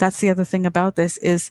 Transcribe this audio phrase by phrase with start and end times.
[0.00, 1.50] that's the other thing about this is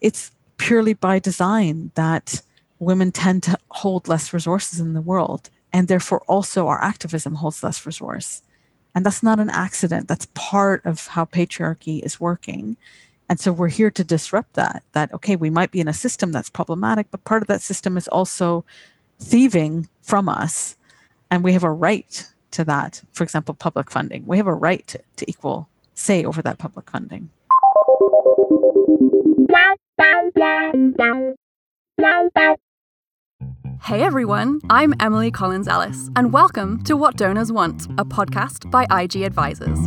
[0.00, 2.42] it's purely by design that
[2.78, 7.62] women tend to hold less resources in the world and therefore also our activism holds
[7.62, 8.42] less resource.
[8.94, 10.08] And that's not an accident.
[10.08, 12.76] That's part of how patriarchy is working.
[13.28, 16.32] And so we're here to disrupt that that okay we might be in a system
[16.32, 18.64] that's problematic but part of that system is also
[19.18, 20.76] thieving from us.
[21.30, 23.02] And we have a right to that.
[23.12, 24.26] For example public funding.
[24.26, 27.30] We have a right to, to equal say over that public funding
[33.82, 38.86] Hey everyone, I'm Emily Collins Ellis, and welcome to What Donors Want, a podcast by
[38.90, 39.78] IG Advisors.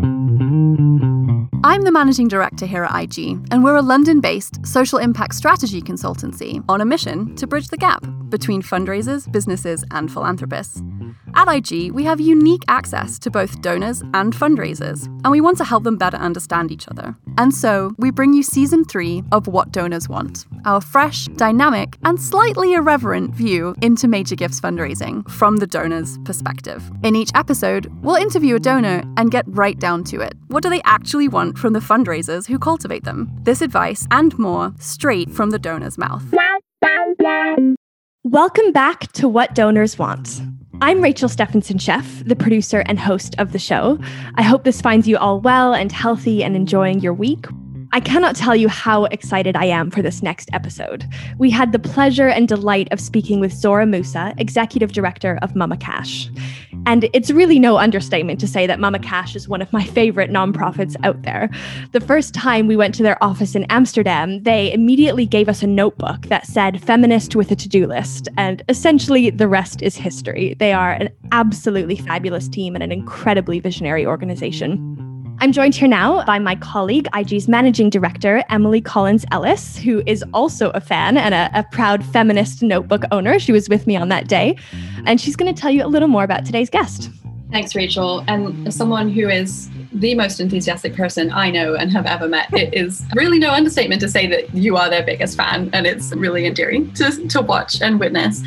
[1.67, 5.81] I'm the managing director here at IG, and we're a London based social impact strategy
[5.81, 10.81] consultancy on a mission to bridge the gap between fundraisers, businesses, and philanthropists.
[11.35, 15.65] At IG, we have unique access to both donors and fundraisers, and we want to
[15.65, 17.15] help them better understand each other.
[17.37, 22.19] And so, we bring you season three of What Donors Want, our fresh, dynamic, and
[22.19, 26.89] slightly irreverent view into major gifts fundraising from the donor's perspective.
[27.03, 30.33] In each episode, we'll interview a donor and get right down to it.
[30.47, 33.29] What do they actually want from the fundraisers who cultivate them?
[33.41, 36.23] This advice and more straight from the donor's mouth.
[38.23, 40.41] Welcome back to What Donors Want.
[40.79, 43.97] I'm Rachel Stephenson Chef, the producer and host of the show.
[44.35, 47.45] I hope this finds you all well and healthy and enjoying your week.
[47.93, 51.05] I cannot tell you how excited I am for this next episode.
[51.37, 55.77] We had the pleasure and delight of speaking with Zohra Moosa, Executive Director of Mama
[55.77, 56.29] Cash.
[56.87, 60.31] And it's really no understatement to say that Mama Cash is one of my favorite
[60.31, 61.49] nonprofits out there.
[61.91, 65.67] The first time we went to their office in Amsterdam, they immediately gave us a
[65.67, 68.29] notebook that said feminist with a to do list.
[68.37, 70.55] And essentially, the rest is history.
[70.59, 75.06] They are an absolutely fabulous team and an incredibly visionary organization.
[75.39, 80.23] I'm joined here now by my colleague, IG's managing director, Emily Collins Ellis, who is
[80.33, 83.37] also a fan and a, a proud feminist notebook owner.
[83.37, 84.57] She was with me on that day,
[85.05, 87.11] and she's going to tell you a little more about today's guest.
[87.51, 88.23] Thanks, Rachel.
[88.27, 92.51] And as someone who is the most enthusiastic person I know and have ever met,
[92.53, 96.11] it is really no understatement to say that you are their biggest fan, and it's
[96.13, 98.41] really endearing to, to watch and witness.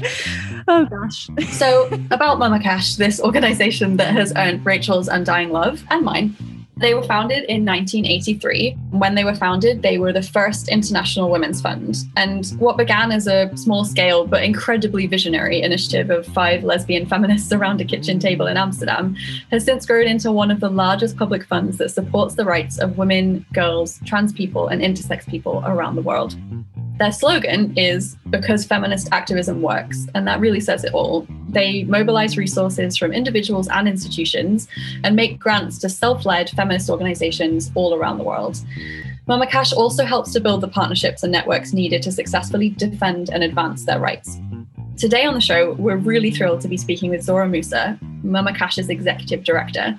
[0.67, 1.31] Oh, gosh.
[1.53, 6.35] so, about Mama Cash, this organization that has earned Rachel's undying love and mine
[6.81, 8.73] they were founded in 1983.
[8.91, 11.97] When they were founded, they were the first international women's fund.
[12.17, 17.53] And what began as a small scale but incredibly visionary initiative of five lesbian feminists
[17.61, 19.15] around a kitchen table in Amsterdam
[19.51, 22.97] has since grown into one of the largest public funds that supports the rights of
[22.97, 26.35] women, girls, trans people, and intersex people around the world.
[27.01, 31.27] Their slogan is because feminist activism works, and that really says it all.
[31.49, 34.69] They mobilize resources from individuals and institutions
[35.03, 38.59] and make grants to self led feminist organizations all around the world.
[39.27, 43.43] Mama Cash also helps to build the partnerships and networks needed to successfully defend and
[43.43, 44.39] advance their rights.
[44.99, 48.89] Today on the show, we're really thrilled to be speaking with Zohra Moosa, Mama Cash's
[48.89, 49.99] executive director.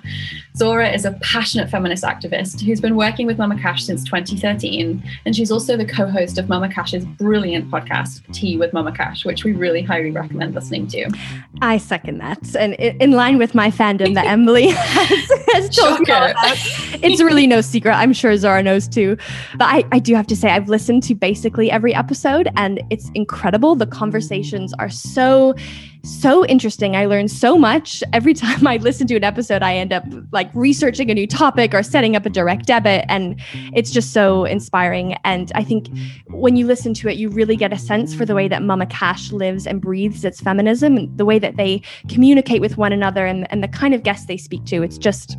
[0.56, 5.34] Zohra is a passionate feminist activist who's been working with Mama Cash since 2013, and
[5.34, 9.44] she's also the co host of Mama Cash's brilliant podcast, Tea with Mama Cash, which
[9.44, 11.10] we really highly recommend listening to.
[11.62, 12.54] I second that.
[12.56, 16.34] And in line with my fandom that Emily has, has told me about,
[17.02, 17.92] it's really no secret.
[17.92, 19.16] I'm sure Zohra knows too.
[19.56, 23.10] But I, I do have to say, I've listened to basically every episode, and it's
[23.14, 23.74] incredible.
[23.74, 25.54] The conversations are so
[26.04, 26.96] so interesting.
[26.96, 28.02] I learned so much.
[28.12, 31.74] Every time I listen to an episode, I end up like researching a new topic
[31.74, 33.04] or setting up a direct debit.
[33.08, 33.40] And
[33.74, 35.14] it's just so inspiring.
[35.24, 35.88] And I think
[36.28, 38.86] when you listen to it, you really get a sense for the way that Mama
[38.86, 43.26] Cash lives and breathes its feminism and the way that they communicate with one another
[43.26, 44.82] and, and the kind of guests they speak to.
[44.82, 45.36] It's just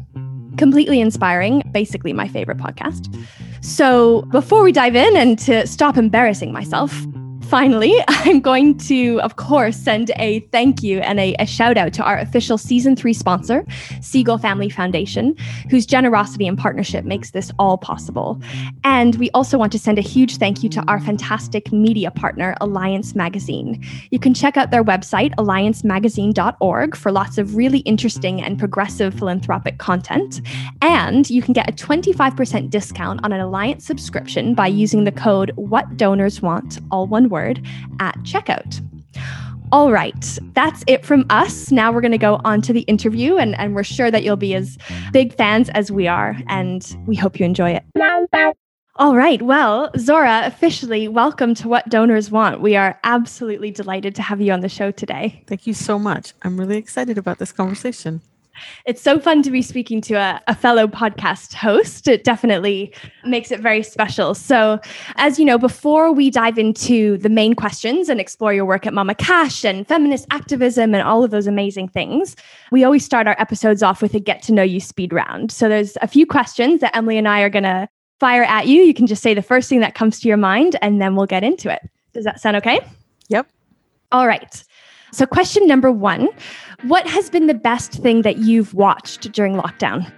[0.57, 1.69] completely inspiring.
[1.71, 3.13] Basically, my favorite podcast.
[3.61, 7.05] So before we dive in and to stop embarrassing myself,
[7.43, 11.93] finally, I'm going to, of course, send a thank you and a, a, shout out
[11.93, 13.63] to our official season three sponsor,
[13.99, 15.35] Segal Family Foundation,
[15.69, 18.41] whose generosity and partnership makes this all possible.
[18.83, 22.55] And we also want to send a huge thank you to our fantastic media partner,
[22.61, 23.83] Alliance Magazine.
[24.11, 29.77] You can check out their website, alliancemagazine.org, for lots of really interesting and progressive philanthropic
[29.77, 30.41] content.
[30.81, 35.51] And you can get a 25% discount on an Alliance subscription by using the code
[35.55, 37.65] What Donors Want, all one word
[37.99, 38.79] at checkout.
[39.71, 41.71] All right, that's it from us.
[41.71, 44.35] Now we're going to go on to the interview, and, and we're sure that you'll
[44.35, 44.77] be as
[45.11, 47.83] big fans as we are, and we hope you enjoy it.
[48.97, 52.61] All right, well, Zohra, officially welcome to What Donors Want.
[52.61, 55.43] We are absolutely delighted to have you on the show today.
[55.47, 56.33] Thank you so much.
[56.43, 58.21] I'm really excited about this conversation.
[58.85, 62.07] It's so fun to be speaking to a, a, fellow podcast host.
[62.07, 62.93] It definitely
[63.25, 64.35] makes it very special.
[64.35, 64.79] So,
[65.15, 68.93] as you know, before we dive into the main questions and explore your work at
[68.93, 72.35] Mama Cash and feminist activism and all of those amazing things,
[72.71, 75.51] we always start our episodes off with a get to know you speed round.
[75.51, 77.89] So, there's a few questions that Emily and I are going to
[78.19, 78.81] fire at you.
[78.81, 81.25] You can just say the first thing that comes to your mind, and then we'll
[81.25, 81.81] get into it.
[82.13, 82.79] Does that sound okay?
[83.29, 83.47] Yep.
[84.11, 84.63] All right.
[85.13, 86.27] So, question number one
[86.83, 90.11] What has been the best thing that you've watched during lockdown?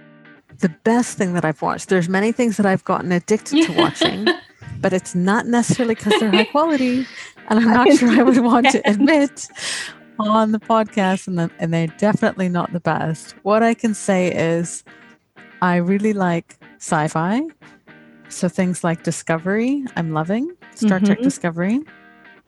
[0.58, 4.26] The best thing that I've watched, there's many things that I've gotten addicted to watching,
[4.80, 7.06] but it's not necessarily because they're high quality.
[7.48, 9.46] And I'm not sure I would want to admit
[10.18, 13.36] on the podcast, and, the, and they're definitely not the best.
[13.44, 14.82] What I can say is
[15.62, 17.42] I really like sci fi.
[18.28, 21.06] So things like Discovery, I'm loving Star mm-hmm.
[21.06, 21.82] Trek Discovery.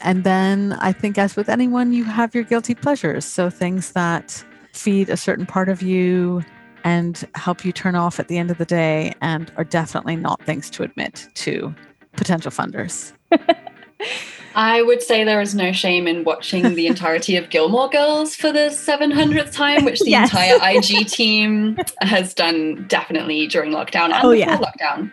[0.00, 3.24] And then I think, as with anyone, you have your guilty pleasures.
[3.24, 6.44] So things that feed a certain part of you
[6.84, 10.40] and help you turn off at the end of the day and are definitely not
[10.42, 11.74] things to admit to
[12.12, 13.12] potential funders.
[14.54, 18.50] I would say there is no shame in watching the entirety of Gilmore Girls for
[18.52, 20.30] the 700th time, which the yes.
[20.30, 24.58] entire IG team has done definitely during lockdown and oh, before yeah.
[24.58, 25.12] lockdown.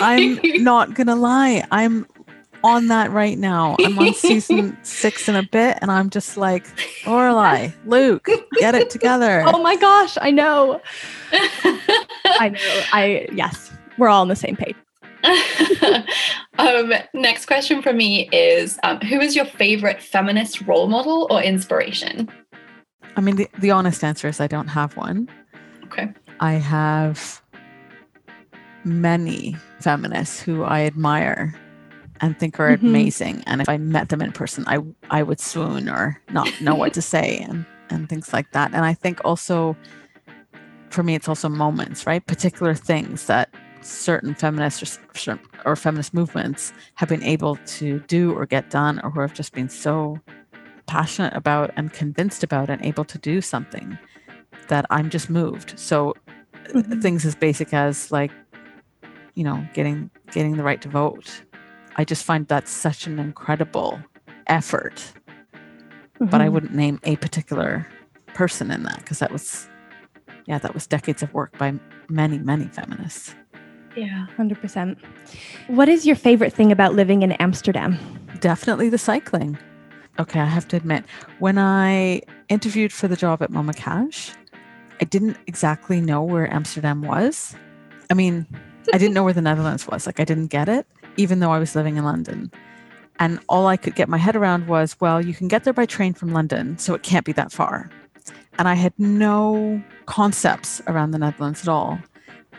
[0.00, 1.66] I'm not going to lie.
[1.70, 2.06] I'm
[2.64, 3.76] on that right now.
[3.80, 6.66] I'm on season six in a bit, and I'm just like,
[7.04, 8.28] Lorelai, Luke,
[8.58, 9.44] get it together.
[9.52, 10.80] Oh my gosh, I know.
[11.32, 12.82] I know.
[12.92, 14.74] I yes, we're all on the same page.
[16.58, 21.42] um, next question for me is um, Who is your favorite feminist role model or
[21.42, 22.30] inspiration?
[23.16, 25.28] I mean, the, the honest answer is I don't have one.
[25.84, 26.12] Okay.
[26.40, 27.42] I have
[28.84, 31.54] many feminists who I admire
[32.22, 32.86] and think are mm-hmm.
[32.86, 33.42] amazing.
[33.46, 34.78] And if I met them in person, I
[35.10, 38.72] I would swoon or not know what to say and and things like that.
[38.72, 39.76] And I think also
[40.90, 42.24] for me, it's also moments, right?
[42.26, 48.46] Particular things that certain feminists or, or feminist movements have been able to do or
[48.46, 50.18] get done, or who have just been so
[50.86, 53.98] passionate about and convinced about and able to do something
[54.68, 55.78] that I'm just moved.
[55.78, 56.14] So
[56.68, 57.00] mm-hmm.
[57.00, 58.30] things as basic as like,
[59.34, 61.42] you know, getting getting the right to vote
[61.96, 64.00] I just find that such an incredible
[64.46, 64.96] effort.
[65.54, 66.26] Mm-hmm.
[66.26, 66.54] But I mm-hmm.
[66.54, 67.86] wouldn't name a particular
[68.34, 69.68] person in that because that was,
[70.46, 71.74] yeah, that was decades of work by
[72.08, 73.34] many, many feminists.
[73.96, 74.96] Yeah, 100%.
[75.66, 77.98] What is your favorite thing about living in Amsterdam?
[78.40, 79.58] Definitely the cycling.
[80.18, 81.04] Okay, I have to admit,
[81.40, 84.32] when I interviewed for the job at Mama Cash,
[85.00, 87.54] I didn't exactly know where Amsterdam was.
[88.10, 88.46] I mean,
[88.92, 90.06] I didn't know where the Netherlands was.
[90.06, 90.86] Like, I didn't get it
[91.16, 92.50] even though I was living in London.
[93.18, 95.86] And all I could get my head around was, well, you can get there by
[95.86, 97.90] train from London, so it can't be that far.
[98.58, 101.98] And I had no concepts around the Netherlands at all.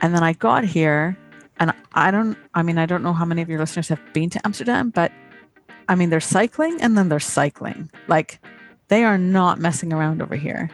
[0.01, 1.17] And then I got here,
[1.59, 4.29] and I don't, I mean, I don't know how many of your listeners have been
[4.31, 5.11] to Amsterdam, but
[5.87, 7.91] I mean, there's cycling and then there's cycling.
[8.07, 8.39] Like,
[8.87, 10.69] they are not messing around over here.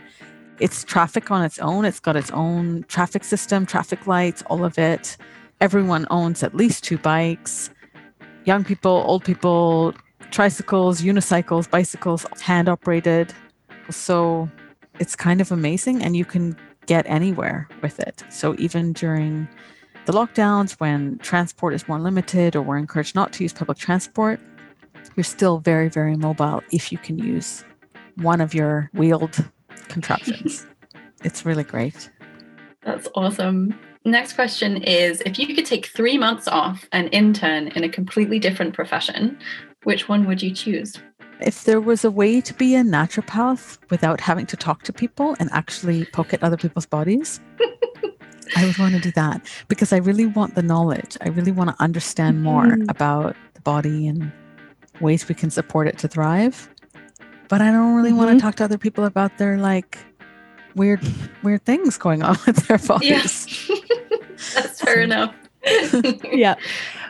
[0.60, 4.78] It's traffic on its own, it's got its own traffic system, traffic lights, all of
[4.78, 5.18] it
[5.62, 7.70] everyone owns at least two bikes.
[8.46, 9.94] Young people, old people,
[10.32, 13.34] tricycles, unicycles, bicycles, hand operated.
[13.90, 14.50] So
[15.00, 18.24] it's kind of amazing, and you can get anywhere with it.
[18.30, 19.48] So even during
[20.06, 24.40] the lockdowns, when transport is more limited or we're encouraged not to use public transport,
[25.16, 27.64] you're still very, very mobile if you can use
[28.16, 29.38] one of your wheeled
[29.88, 30.66] contraptions.
[31.24, 32.10] it's really great.
[32.82, 33.78] That's awesome.
[34.06, 38.40] Next question is if you could take three months off and intern in a completely
[38.40, 39.38] different profession,
[39.84, 40.96] which one would you choose?
[41.42, 45.36] If there was a way to be a naturopath without having to talk to people
[45.40, 47.40] and actually poke at other people's bodies,
[48.56, 51.18] I would want to do that because I really want the knowledge.
[51.22, 52.90] I really want to understand more mm-hmm.
[52.90, 54.32] about the body and
[55.02, 56.70] ways we can support it to thrive.
[57.48, 58.18] But I don't really mm-hmm.
[58.18, 59.98] want to talk to other people about their like
[60.80, 61.02] weird
[61.44, 63.70] weird things going on with their bodies.
[63.70, 63.76] Yeah.
[64.56, 65.36] That's fair enough.
[66.32, 66.56] yeah.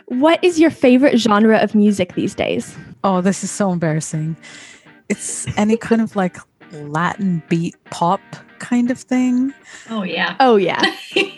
[0.06, 2.76] What is your favorite genre of music these days?
[3.04, 4.36] Oh, this is so embarrassing.
[5.08, 6.36] It's any kind of like
[6.72, 8.20] Latin beat pop
[8.58, 9.54] kind of thing.
[9.88, 10.36] Oh yeah.
[10.40, 10.82] Oh yeah.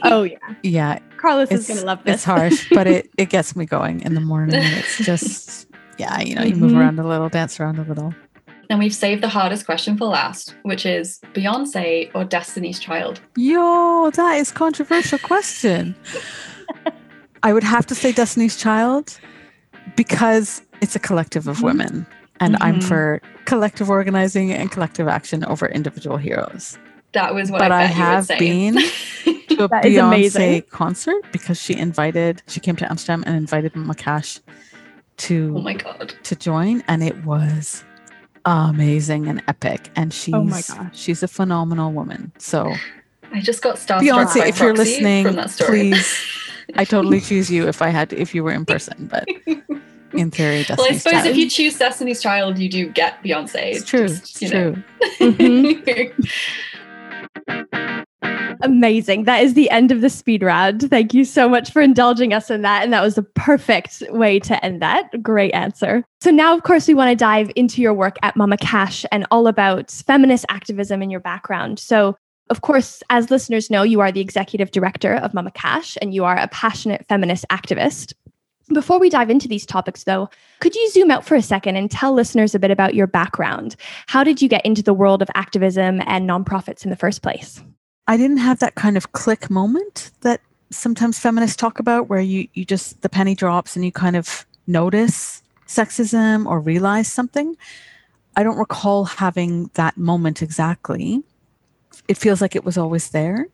[0.02, 0.38] Oh yeah.
[0.62, 0.98] Yeah.
[1.18, 2.14] Carlos is gonna love this.
[2.14, 4.60] It's harsh, but it, it gets me going in the morning.
[4.60, 6.80] It's just yeah, you know, you move mm-hmm.
[6.80, 8.14] around a little, dance around a little.
[8.72, 13.20] And we've saved the hardest question for last, which is Beyonce or Destiny's Child?
[13.36, 15.94] Yo, that is controversial question.
[17.42, 19.20] I would have to say Destiny's Child
[19.94, 21.66] because it's a collective of mm-hmm.
[21.66, 22.06] women.
[22.40, 22.62] And mm-hmm.
[22.62, 26.78] I'm for collective organizing and collective action over individual heroes.
[27.12, 28.74] That was what but I, I bet you would have been
[29.48, 30.62] to a is amazing.
[30.62, 34.40] Beyonce concert because she invited, she came to Amsterdam and invited Mama Cash
[35.18, 36.14] to oh my god.
[36.22, 37.84] to join, and it was
[38.44, 39.90] amazing and epic.
[39.96, 40.90] And she's Oh my gosh.
[40.98, 42.32] she's a phenomenal woman.
[42.38, 42.72] So
[43.32, 45.90] I just got starstruck Beyonce, if you're listening, from that story.
[45.90, 46.26] please,
[46.76, 49.26] I totally choose you if I had if you were in person, but
[50.12, 51.26] in theory, well, I suppose Child.
[51.26, 53.74] if you choose Destiny's Child, you do get Beyonce.
[53.76, 54.74] it's true, just, it's you know.
[55.16, 55.32] true.
[55.32, 56.28] Mhm.
[58.62, 59.24] Amazing.
[59.24, 60.88] That is the end of the speed round.
[60.88, 62.84] Thank you so much for indulging us in that.
[62.84, 65.20] And that was the perfect way to end that.
[65.20, 66.04] Great answer.
[66.20, 69.26] So, now, of course, we want to dive into your work at Mama Cash and
[69.32, 71.80] all about feminist activism in your background.
[71.80, 72.16] So,
[72.50, 76.24] of course, as listeners know, you are the executive director of Mama Cash and you
[76.24, 78.12] are a passionate feminist activist.
[78.72, 81.90] Before we dive into these topics, though, could you zoom out for a second and
[81.90, 83.74] tell listeners a bit about your background?
[84.06, 87.62] How did you get into the world of activism and nonprofits in the first place?
[88.12, 92.46] I didn't have that kind of click moment that sometimes feminists talk about where you
[92.52, 97.56] you just the penny drops and you kind of notice sexism or realize something.
[98.36, 101.22] I don't recall having that moment exactly.
[102.06, 103.46] It feels like it was always there,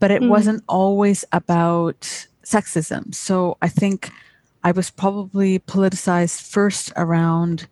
[0.00, 0.28] but it Mm.
[0.30, 2.00] wasn't always about
[2.42, 3.14] sexism.
[3.14, 4.10] So I think
[4.62, 7.66] I was probably politicized first around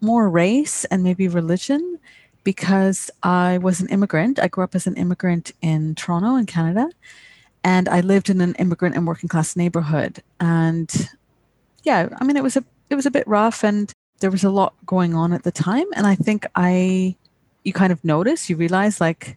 [0.00, 1.98] more race and maybe religion
[2.46, 4.38] because I was an immigrant.
[4.38, 6.88] I grew up as an immigrant in Toronto, in Canada,
[7.64, 10.22] and I lived in an immigrant and working class neighborhood.
[10.38, 10.88] And
[11.82, 14.50] yeah, I mean, it was a it was a bit rough, and there was a
[14.50, 15.86] lot going on at the time.
[15.96, 17.16] And I think I,
[17.64, 19.36] you kind of notice, you realize, like,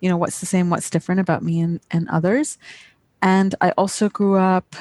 [0.00, 2.58] you know, what's the same, what's different about me and, and others.
[3.22, 4.76] And I also grew up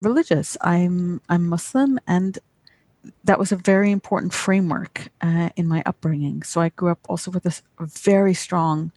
[0.00, 0.56] religious.
[0.62, 2.38] I'm I'm Muslim, and
[3.24, 6.42] that was a very important framework uh, in my upbringing.
[6.42, 8.92] So I grew up also with a very strong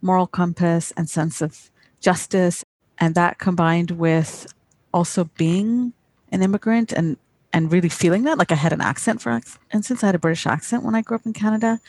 [0.00, 2.64] moral compass and sense of justice,
[2.98, 4.52] and that combined with
[4.92, 5.92] also being
[6.30, 7.16] an immigrant and
[7.52, 8.38] and really feeling that.
[8.38, 9.40] Like I had an accent, for
[9.72, 11.80] instance, I had a British accent when I grew up in Canada.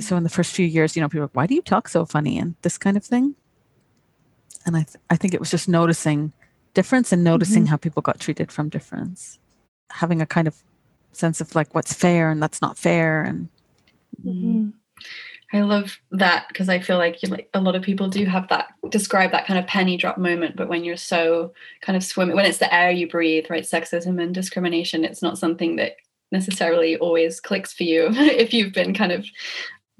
[0.00, 1.88] So in the first few years, you know, people were, like, why do you talk
[1.88, 3.36] so funny and this kind of thing.
[4.64, 6.32] And I th- I think it was just noticing
[6.74, 9.38] difference and noticing how people got treated from difference,
[9.90, 10.62] having a kind of
[11.16, 13.48] sense of like what's fair and that's not fair and
[14.24, 14.72] Mhm.
[15.52, 18.68] I love that because I feel like like a lot of people do have that
[18.90, 22.46] describe that kind of penny drop moment, but when you're so kind of swimming when
[22.46, 23.62] it's the air you breathe, right?
[23.62, 25.96] Sexism and discrimination, it's not something that
[26.32, 29.24] necessarily always clicks for you if you've been kind of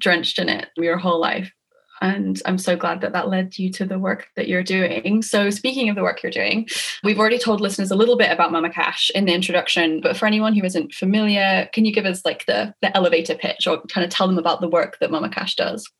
[0.01, 1.53] drenched in it your whole life.
[2.00, 5.23] And I'm so glad that that led you to the work that you're doing.
[5.23, 6.69] So, speaking of the work you're doing,
[7.03, 10.00] we've already told listeners a little bit about Mama Cash in the introduction.
[10.00, 13.67] But for anyone who isn't familiar, can you give us like the, the elevator pitch
[13.67, 15.91] or kind of tell them about the work that Mama Cash does?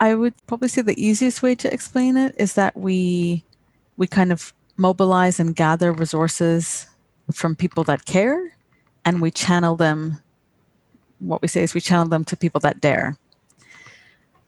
[0.00, 3.44] I would probably say the easiest way to explain it is that we
[3.96, 6.88] we kind of mobilize and gather resources
[7.32, 8.56] from people that care
[9.04, 10.20] and we channel them
[11.22, 13.16] what we say is we channel them to people that dare.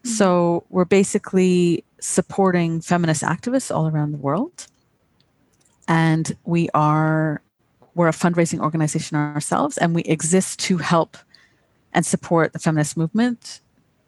[0.04, 4.66] So we're basically supporting feminist activists all around the world.
[5.88, 7.42] And we are
[7.94, 11.16] we're a fundraising organization ourselves and we exist to help
[11.92, 13.60] and support the feminist movement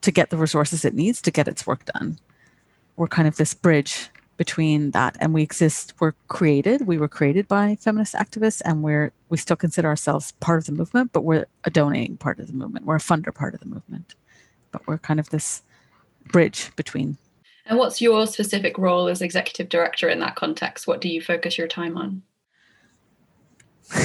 [0.03, 2.19] to get the resources it needs to get its work done.
[2.97, 7.49] We're kind of this bridge between that and we exist we're created we were created
[7.49, 11.47] by feminist activists and we're we still consider ourselves part of the movement but we're
[11.65, 14.15] a donating part of the movement we're a funder part of the movement
[14.73, 15.63] but we're kind of this
[16.29, 17.17] bridge between
[17.67, 20.87] And what's your specific role as executive director in that context?
[20.87, 22.23] What do you focus your time on?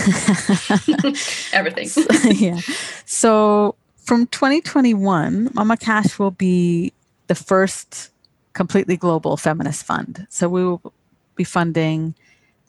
[1.54, 1.90] Everything.
[2.36, 2.60] yeah.
[3.06, 6.94] So from 2021, Mama Cash will be
[7.28, 8.12] the first
[8.54, 10.28] completely global feminist fund.
[10.30, 10.94] So we will
[11.36, 12.16] be funding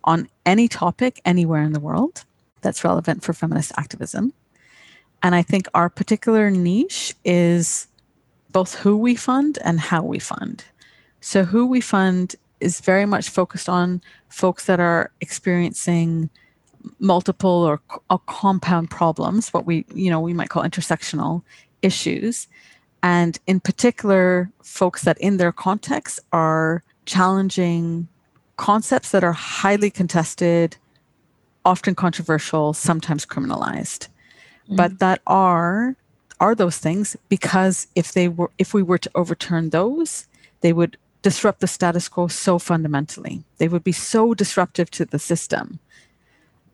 [0.04, 2.24] on any topic anywhere in the world
[2.60, 4.32] that's relevant for feminist activism.
[5.22, 7.86] And I think our particular niche is
[8.52, 10.64] both who we fund and how we fund.
[11.20, 16.30] So, who we fund is very much focused on folks that are experiencing
[16.98, 17.80] multiple or,
[18.10, 21.42] or compound problems, what we you know we might call intersectional
[21.80, 22.48] issues,
[23.02, 28.08] and in particular, folks that in their context are challenging
[28.56, 30.76] concepts that are highly contested,
[31.64, 34.08] often controversial, sometimes criminalized,
[34.68, 34.98] but mm.
[34.98, 35.96] that are
[36.42, 40.26] are those things because if they were if we were to overturn those,
[40.60, 43.44] they would disrupt the status quo so fundamentally.
[43.58, 45.78] They would be so disruptive to the system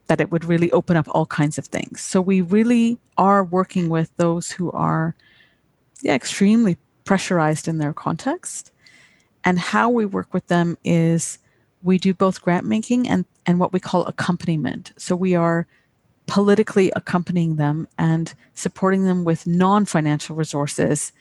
[0.07, 2.01] that it would really open up all kinds of things.
[2.01, 5.15] So we really are working with those who are
[6.01, 8.73] yeah, extremely pressurized in their context.
[9.45, 11.39] And how we work with them is
[11.83, 14.93] we do both grant making and, and what we call accompaniment.
[14.97, 15.67] So we are
[16.29, 21.13] politically accompanying them and supporting them with non financial resources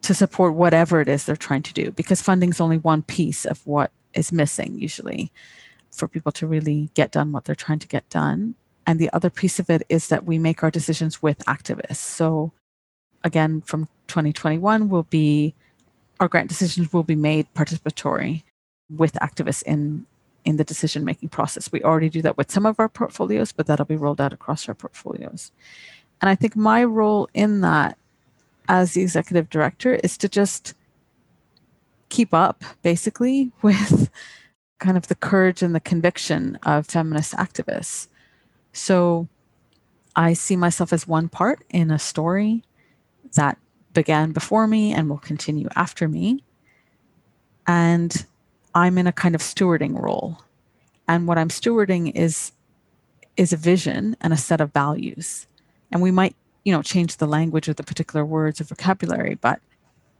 [0.00, 3.44] to support whatever it is they're trying to do, because funding is only one piece
[3.44, 5.30] of what is missing usually
[5.90, 8.54] for people to really get done what they're trying to get done.
[8.86, 11.96] And the other piece of it is that we make our decisions with activists.
[11.96, 12.52] So,
[13.24, 15.54] again, from 2021, will be
[16.20, 18.44] our grant decisions will be made participatory
[18.88, 20.06] with activists in
[20.44, 21.70] in the decision making process.
[21.70, 24.68] We already do that with some of our portfolios, but that'll be rolled out across
[24.68, 25.52] our portfolios.
[26.20, 27.98] And I think my role in that
[28.68, 30.74] as the executive director is to just
[32.08, 34.10] keep up basically with
[34.78, 38.08] kind of the courage and the conviction of feminist activists.
[38.72, 39.28] So
[40.14, 42.62] I see myself as one part in a story
[43.34, 43.58] that
[43.92, 46.44] began before me and will continue after me.
[47.66, 48.26] And
[48.74, 50.42] I'm in a kind of stewarding role.
[51.06, 52.52] And what I'm stewarding is
[53.36, 55.46] is a vision and a set of values.
[55.92, 56.34] And we might,
[56.64, 59.60] you know, change the language of the particular words or vocabulary, but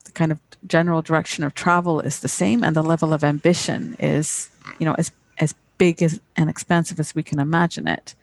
[0.05, 3.97] the kind of general direction of travel is the same and the level of ambition
[3.99, 8.14] is, you know, as as big as and expansive as we can imagine it.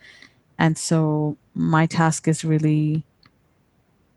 [0.58, 3.04] And so my task is really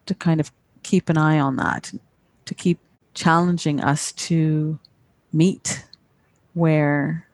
[0.06, 1.92] to kind of keep an eye on that,
[2.46, 2.78] to keep
[3.14, 4.78] challenging us to
[5.32, 5.84] meet
[6.58, 7.26] where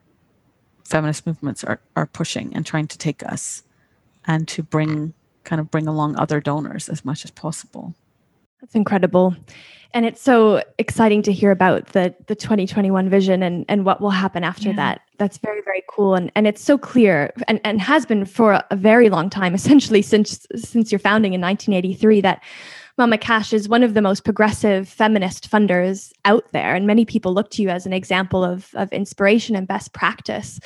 [0.84, 3.62] feminist movements are, are pushing and trying to take us
[4.26, 5.14] and to bring
[5.44, 7.94] kind of bring along other donors as much as possible.
[8.60, 9.36] That's incredible.
[9.92, 14.10] And it's so exciting to hear about the the 2021 vision and, and what will
[14.10, 14.76] happen after yeah.
[14.76, 15.00] that.
[15.18, 16.14] That's very, very cool.
[16.14, 20.02] And and it's so clear and, and has been for a very long time, essentially
[20.02, 22.42] since since your founding in 1983, that
[22.96, 27.34] Mama Cash is one of the most progressive feminist funders out there, and many people
[27.34, 30.60] look to you as an example of, of inspiration and best practice.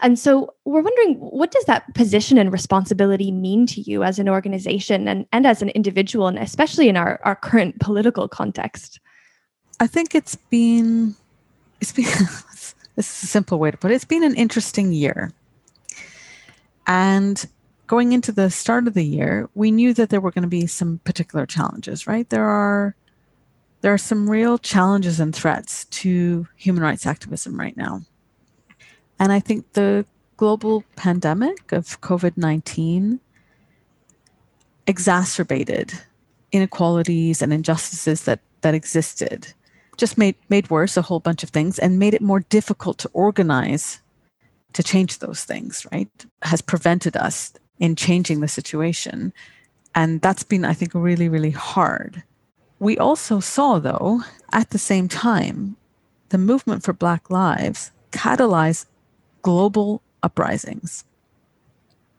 [0.00, 4.30] And so we're wondering what does that position and responsibility mean to you as an
[4.30, 8.98] organization and, and as an individual, and especially in our, our current political context?
[9.78, 11.14] I think it's been
[11.82, 12.04] it's been
[12.96, 13.94] this is a simple way to put it.
[13.94, 15.32] It's been an interesting year.
[16.86, 17.46] And
[17.86, 20.66] going into the start of the year, we knew that there were going to be
[20.66, 22.28] some particular challenges, right?
[22.28, 22.94] There are
[23.80, 28.00] there are some real challenges and threats to human rights activism right now.
[29.18, 30.06] And I think the
[30.38, 33.20] global pandemic of COVID-19
[34.86, 35.92] exacerbated
[36.50, 39.52] inequalities and injustices that that existed.
[39.98, 43.10] Just made made worse a whole bunch of things and made it more difficult to
[43.12, 44.00] organize
[44.72, 46.08] to change those things, right?
[46.42, 49.32] Has prevented us in changing the situation.
[49.94, 52.22] And that's been, I think, really, really hard.
[52.78, 54.20] We also saw, though,
[54.52, 55.76] at the same time,
[56.30, 58.86] the movement for Black Lives catalyze
[59.42, 61.04] global uprisings.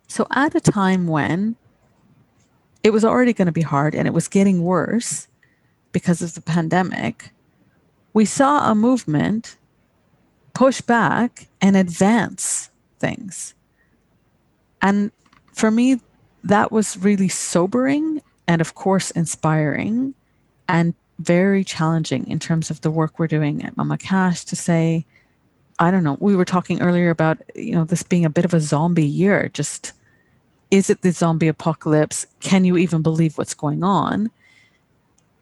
[0.07, 1.55] So, at a time when
[2.83, 5.27] it was already going to be hard and it was getting worse
[5.91, 7.31] because of the pandemic,
[8.13, 9.57] we saw a movement
[10.53, 13.53] push back and advance things.
[14.81, 15.11] And
[15.55, 16.01] for me,
[16.43, 20.13] that was really sobering and, of course, inspiring
[20.67, 25.05] and very challenging in terms of the work we're doing at Mama Cash to say,
[25.79, 28.53] I don't know, we were talking earlier about, you know, this being a bit of
[28.53, 29.49] a zombie year.
[29.53, 29.93] Just
[30.71, 32.27] is it the zombie apocalypse?
[32.41, 34.29] Can you even believe what's going on?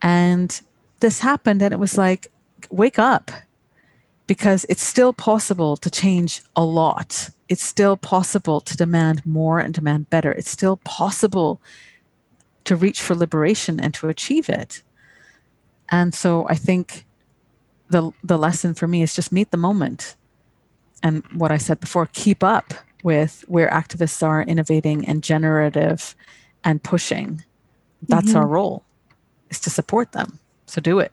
[0.01, 0.61] And
[0.99, 2.27] this happened, and it was like,
[2.69, 3.31] wake up
[4.27, 7.29] because it's still possible to change a lot.
[7.53, 10.31] It's still possible to demand more and demand better.
[10.31, 11.61] It's still possible
[12.63, 14.81] to reach for liberation and to achieve it.
[15.89, 17.05] And so I think
[17.91, 20.15] the the lesson for me is just meet the moment.
[21.03, 26.15] And what I said before, keep up with where activists are innovating and generative
[26.63, 27.43] and pushing.
[28.07, 28.37] That's mm-hmm.
[28.37, 28.83] our role
[29.51, 30.39] is to support them.
[30.65, 31.11] So do it.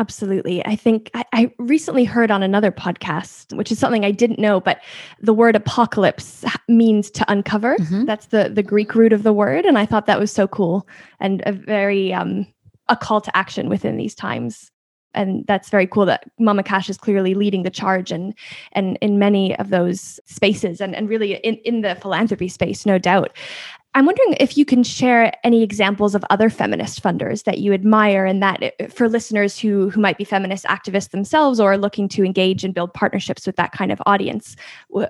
[0.00, 0.64] Absolutely.
[0.64, 4.58] I think I, I, recently heard on another podcast, which is something I didn't know,
[4.58, 4.80] but
[5.20, 7.76] the word apocalypse means to uncover.
[7.76, 8.06] Mm-hmm.
[8.06, 10.88] That's the the Greek root of the word, and I thought that was so cool
[11.20, 12.46] and a very um,
[12.88, 14.70] a call to action within these times.
[15.12, 18.32] And that's very cool that Mama Cash is clearly leading the charge and
[18.72, 22.96] and in many of those spaces and, and really in, in the philanthropy space, no
[22.96, 23.36] doubt.
[23.94, 28.24] I'm wondering if you can share any examples of other feminist funders that you admire
[28.24, 32.08] and that uh, for listeners who who might be feminist activists themselves or are looking
[32.10, 34.54] to engage and build partnerships with that kind of audience,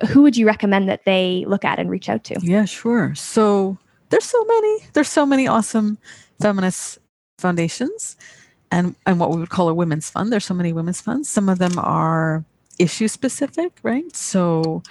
[0.09, 2.39] who would you recommend that they look at and reach out to?
[2.43, 3.15] Yeah, sure.
[3.15, 3.77] So
[4.09, 4.79] there's so many.
[4.95, 5.99] There's so many awesome
[6.41, 6.99] feminist
[7.39, 8.17] foundations.
[8.71, 10.33] and and what we would call a women's fund.
[10.33, 11.29] There's so many women's funds.
[11.29, 12.45] Some of them are
[12.79, 14.15] issue specific, right?
[14.17, 14.83] So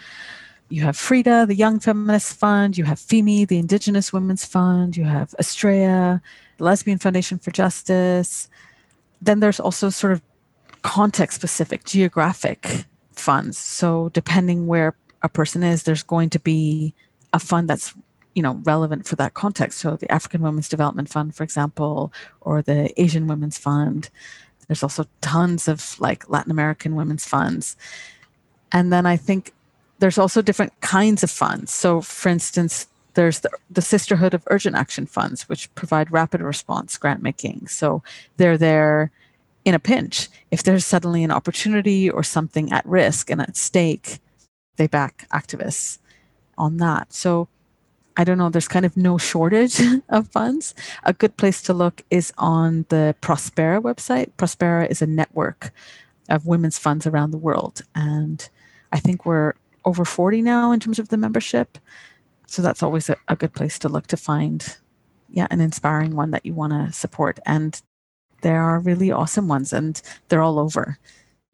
[0.70, 5.04] you have Frida, the Young Feminist Fund, you have FIMI, the Indigenous Women's Fund, you
[5.04, 6.22] have Astraea,
[6.58, 8.48] the Lesbian Foundation for Justice.
[9.22, 10.22] Then there's also sort of
[10.84, 13.58] context specific, geographic funds.
[13.58, 16.94] So depending where a person is, there's going to be
[17.34, 17.94] a fund that's
[18.36, 19.80] you know relevant for that context.
[19.80, 24.10] So the African Women's Development Fund, for example, or the Asian Women's Fund.
[24.68, 27.76] There's also tons of like Latin American women's funds.
[28.72, 29.52] And then I think
[30.00, 31.74] there's also different kinds of funds.
[31.74, 36.98] So, for instance, there's the, the, Sisterhood of Urgent Action Funds, which provide rapid response
[36.98, 37.68] grant making.
[37.68, 38.02] So,
[38.38, 39.12] they're there
[39.66, 40.30] in a pinch.
[40.52, 44.20] If there's suddenly an opportunity or something at risk and at stake,
[44.78, 46.00] they back activists
[46.58, 47.14] on that.
[47.14, 47.50] So,
[48.16, 50.74] I don't know, there's kind of no shortage of funds.
[51.04, 54.32] A good place to look is on the Prospera website.
[54.38, 55.72] Prospera is a network
[56.28, 57.82] of women's funds around the world.
[57.96, 58.48] And
[58.92, 59.54] I think we're
[59.86, 61.78] over 40 now in terms of the membership.
[62.48, 64.78] So that's always a, a good place to look to find,
[65.30, 67.40] yeah, an inspiring one that you want to support.
[67.46, 67.80] And
[68.42, 70.98] there are really awesome ones, and they're all over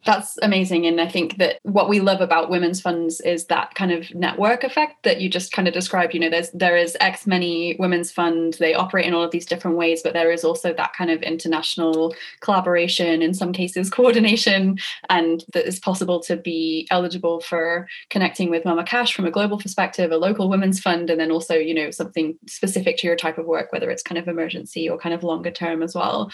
[0.06, 3.92] that's amazing and i think that what we love about women's funds is that kind
[3.92, 6.14] of network effect that you just kind of described.
[6.14, 9.46] You know there's there is x many women's funds they operate in all of these
[9.46, 14.78] different ways but there is also that kind of international collaboration in some cases coordination
[15.10, 19.58] and that is possible to be eligible for connecting with mama cash from a global
[19.58, 23.38] perspective a local women's fund and then also you know something specific to your type
[23.38, 26.32] of work whether it's kind of emergency or kind of longer term as well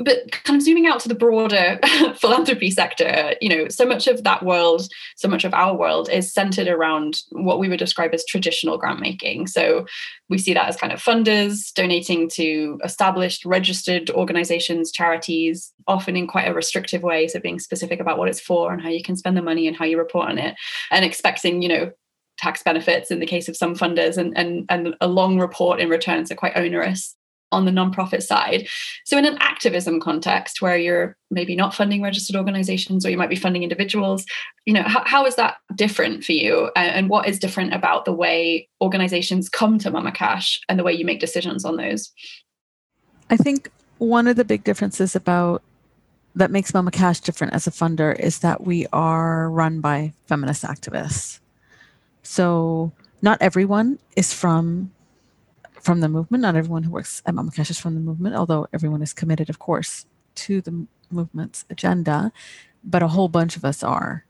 [0.00, 1.78] but kind of zooming out to the broader
[2.16, 6.32] philanthropy sector, you know, so much of that world, so much of our world is
[6.32, 9.46] centered around what we would describe as traditional grant making.
[9.46, 9.84] So
[10.30, 16.26] we see that as kind of funders donating to established, registered organizations, charities, often in
[16.26, 17.28] quite a restrictive way.
[17.28, 19.76] So being specific about what it's for and how you can spend the money and
[19.76, 20.54] how you report on it,
[20.90, 21.92] and expecting, you know,
[22.38, 25.90] tax benefits in the case of some funders and, and, and a long report in
[25.90, 27.14] returns are quite onerous
[27.52, 28.68] on the nonprofit side.
[29.04, 33.30] So, in an activism context where you're maybe not funding registered organizations or you might
[33.30, 34.24] be funding individuals,
[34.66, 36.70] you know, how, how is that different for you?
[36.76, 40.92] And what is different about the way organizations come to Mama Cash and the way
[40.92, 42.10] you make decisions on those?
[43.30, 45.62] I think one of the big differences about
[46.34, 50.62] that makes Mama Cash different as a funder is that we are run by feminist
[50.64, 51.40] activists.
[52.22, 54.92] So, not everyone is from
[55.80, 56.42] from the movement.
[56.42, 59.50] Not everyone who works at Mama Cash is from the movement, although everyone is committed,
[59.50, 62.32] of course, to the movement's agenda,
[62.84, 64.24] but a whole bunch of us are.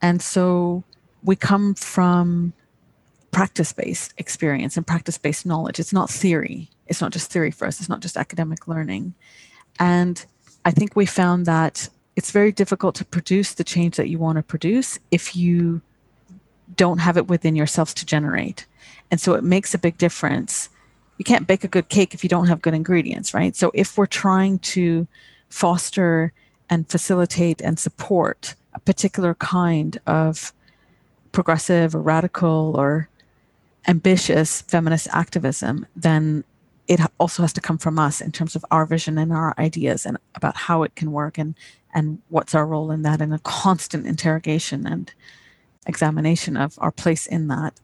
[0.00, 0.84] And so
[1.22, 2.52] we come from
[3.30, 5.80] practice based experience and practice based knowledge.
[5.80, 6.70] It's not theory.
[6.86, 9.14] It's not just theory for us, it's not just academic learning.
[9.80, 10.24] And
[10.64, 14.36] I think we found that it's very difficult to produce the change that you want
[14.36, 15.80] to produce if you
[16.76, 18.66] don't have it within yourselves to generate.
[19.10, 20.68] And so it makes a big difference
[21.18, 23.54] you can't bake a good cake if you don't have good ingredients, right?
[23.54, 25.06] So if we're trying to
[25.48, 26.32] foster
[26.68, 30.52] and facilitate and support a particular kind of
[31.32, 33.08] progressive or radical or
[33.86, 36.44] ambitious feminist activism, then
[36.86, 40.04] it also has to come from us in terms of our vision and our ideas
[40.04, 41.54] and about how it can work and
[41.94, 45.12] and what's our role in that and a constant interrogation and
[45.86, 47.74] examination of our place in that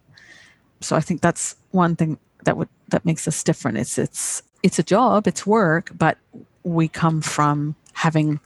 [0.81, 3.79] so i think that's one thing that would that makes us different.
[3.79, 6.19] It's it's it's a job, it's work, but
[6.63, 8.41] we come from having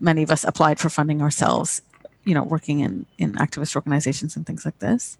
[0.00, 1.82] many of us applied for funding ourselves,
[2.24, 5.18] you know, working in in activist organizations and things like this.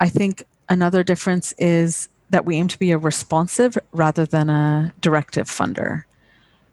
[0.00, 4.92] I think another difference is that we aim to be a responsive rather than a
[5.00, 6.04] directive funder.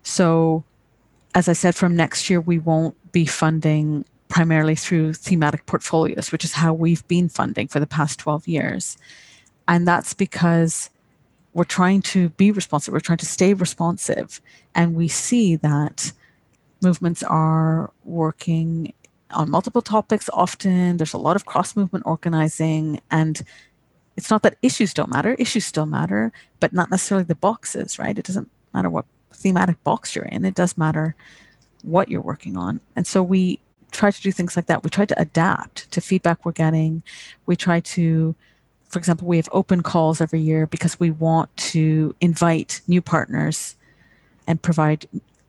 [0.04, 0.64] So,
[1.36, 6.46] as I said, from next year, we won't be funding primarily through thematic portfolios, which
[6.46, 8.98] is how we've been funding for the past 12 years.
[9.68, 10.90] And that's because
[11.54, 14.42] we're trying to be responsive, we're trying to stay responsive.
[14.74, 16.12] And we see that
[16.82, 18.94] movements are working
[19.32, 20.98] on multiple topics often.
[20.98, 23.02] There's a lot of cross movement organizing.
[23.12, 23.42] And
[24.18, 28.18] it's not that issues don't matter, issues still matter, but not necessarily the boxes, right?
[28.18, 31.16] It doesn't matter what thematic box you're in, it does matter
[31.82, 32.80] what you're working on.
[32.96, 33.60] And so we
[33.92, 34.84] try to do things like that.
[34.84, 37.04] We try to adapt to feedback we're getting.
[37.46, 38.36] We try to
[38.92, 43.76] for example, we have open calls every year because we want to invite new partners
[44.48, 45.08] and provide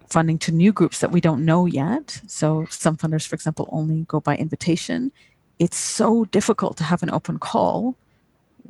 [0.08, 2.20] funding to new groups that we don't know yet.
[2.26, 5.10] So some funders, for example, only go by invitation.
[5.58, 7.96] It's so difficult to have an open call.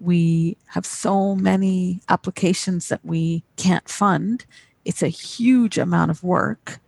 [0.00, 4.46] We have so many applications that we can't fund
[4.84, 6.80] it's a huge amount of work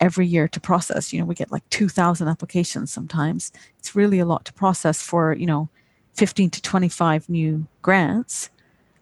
[0.00, 1.12] every year to process.
[1.12, 3.52] You know, we get like 2,000 applications sometimes.
[3.78, 5.68] It's really a lot to process for, you know,
[6.14, 8.50] 15 to 25 new grants.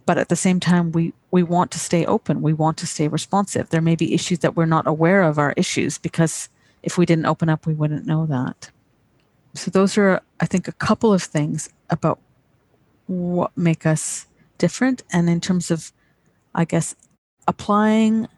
[0.06, 2.42] But at the same time, we, we want to stay open.
[2.42, 3.70] We want to stay responsive.
[3.70, 6.48] There may be issues that we're not aware of our issues because
[6.82, 8.70] if we didn't open up, we wouldn't know that.
[9.54, 12.18] So those are, I think, a couple of things about
[13.06, 14.26] what make us
[14.58, 15.02] different.
[15.12, 15.92] And in terms of,
[16.54, 16.94] I guess,
[17.46, 18.28] applying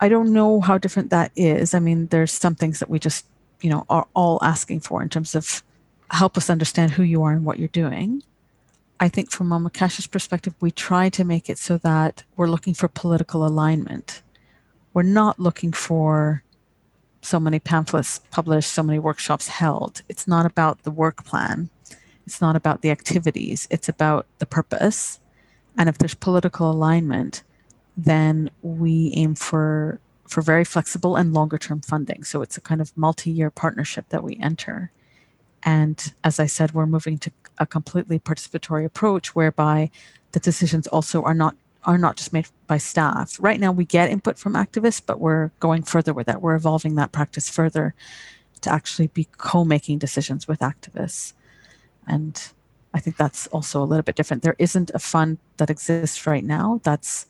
[0.00, 1.72] I don't know how different that is.
[1.72, 3.26] I mean, there's some things that we just,
[3.62, 5.62] you know, are all asking for in terms of
[6.10, 8.22] help us understand who you are and what you're doing.
[9.00, 12.74] I think from Mama Cash's perspective, we try to make it so that we're looking
[12.74, 14.22] for political alignment.
[14.92, 16.42] We're not looking for
[17.20, 20.02] so many pamphlets published, so many workshops held.
[20.08, 21.70] It's not about the work plan.
[22.26, 23.66] It's not about the activities.
[23.70, 25.20] It's about the purpose.
[25.76, 27.42] And if there's political alignment,
[27.96, 32.24] then we aim for for very flexible and longer term funding.
[32.24, 34.90] So it's a kind of multi-year partnership that we enter.
[35.64, 39.90] And as I said, we're moving to a completely participatory approach whereby
[40.32, 43.36] the decisions also are not are not just made by staff.
[43.38, 46.40] Right now we get input from activists, but we're going further with that.
[46.40, 47.94] We're evolving that practice further
[48.62, 51.34] to actually be co-making decisions with activists.
[52.06, 52.40] And
[52.94, 54.42] I think that's also a little bit different.
[54.42, 57.26] There isn't a fund that exists right now that's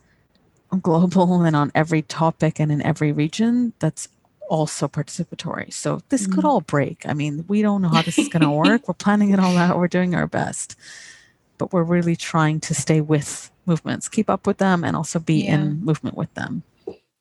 [0.82, 4.08] global and on every topic and in every region that's
[4.48, 5.72] also participatory.
[5.72, 6.34] So this mm.
[6.34, 7.06] could all break.
[7.06, 8.88] I mean, we don't know how this is going to work.
[8.88, 9.78] We're planning it all out.
[9.78, 10.76] We're doing our best.
[11.58, 15.44] But we're really trying to stay with movements, keep up with them, and also be
[15.44, 15.54] yeah.
[15.54, 16.62] in movement with them.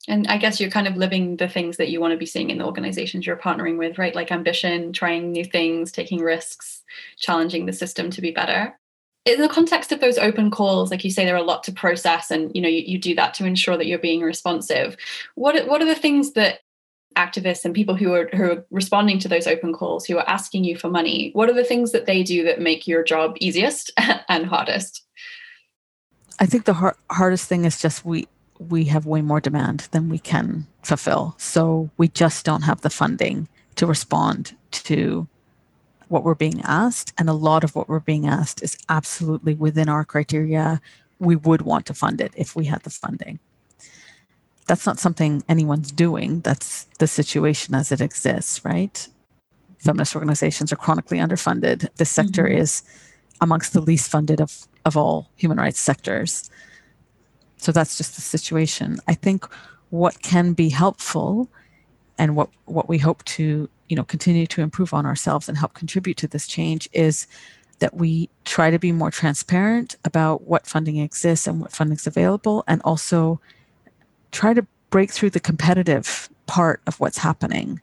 [0.07, 2.49] And I guess you're kind of living the things that you want to be seeing
[2.49, 4.13] in the organizations you're partnering with, right?
[4.13, 6.83] Like ambition, trying new things, taking risks,
[7.17, 8.77] challenging the system to be better
[9.25, 11.71] in the context of those open calls like you say there are a lot to
[11.71, 14.97] process and you know you, you do that to ensure that you're being responsive
[15.35, 16.59] what what are the things that
[17.15, 20.63] activists and people who are who are responding to those open calls who are asking
[20.63, 23.91] you for money what are the things that they do that make your job easiest
[24.29, 25.03] and hardest
[26.39, 28.27] i think the har- hardest thing is just we
[28.59, 32.89] we have way more demand than we can fulfill so we just don't have the
[32.89, 35.27] funding to respond to
[36.13, 37.11] what we're being asked.
[37.17, 40.79] And a lot of what we're being asked is absolutely within our criteria.
[41.17, 43.39] We would want to fund it if we had the funding.
[44.67, 46.41] That's not something anyone's doing.
[46.41, 49.07] That's the situation as it exists, right?
[49.79, 51.89] Feminist organizations are chronically underfunded.
[51.97, 52.59] This sector mm-hmm.
[52.59, 52.83] is
[53.41, 56.49] amongst the least funded of, of all human rights sectors.
[57.57, 58.99] So that's just the situation.
[59.07, 59.45] I think
[59.89, 61.49] what can be helpful
[62.17, 65.75] and what, what we hope to you know continue to improve on ourselves and help
[65.75, 67.27] contribute to this change is
[67.77, 72.07] that we try to be more transparent about what funding exists and what funding is
[72.07, 73.39] available and also
[74.33, 77.79] try to break through the competitive part of what's happening.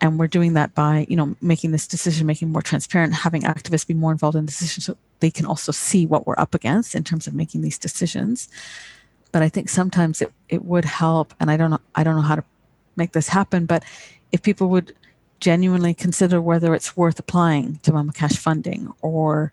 [0.00, 3.86] And we're doing that by you know making this decision making more transparent having activists
[3.86, 7.04] be more involved in decisions so they can also see what we're up against in
[7.04, 8.48] terms of making these decisions.
[9.32, 12.22] But i think sometimes it, it would help and i don't know i don't know
[12.22, 12.44] how to
[12.96, 13.84] make this happen but
[14.32, 14.94] if people would
[15.40, 19.52] genuinely consider whether it's worth applying to Mama Cash funding or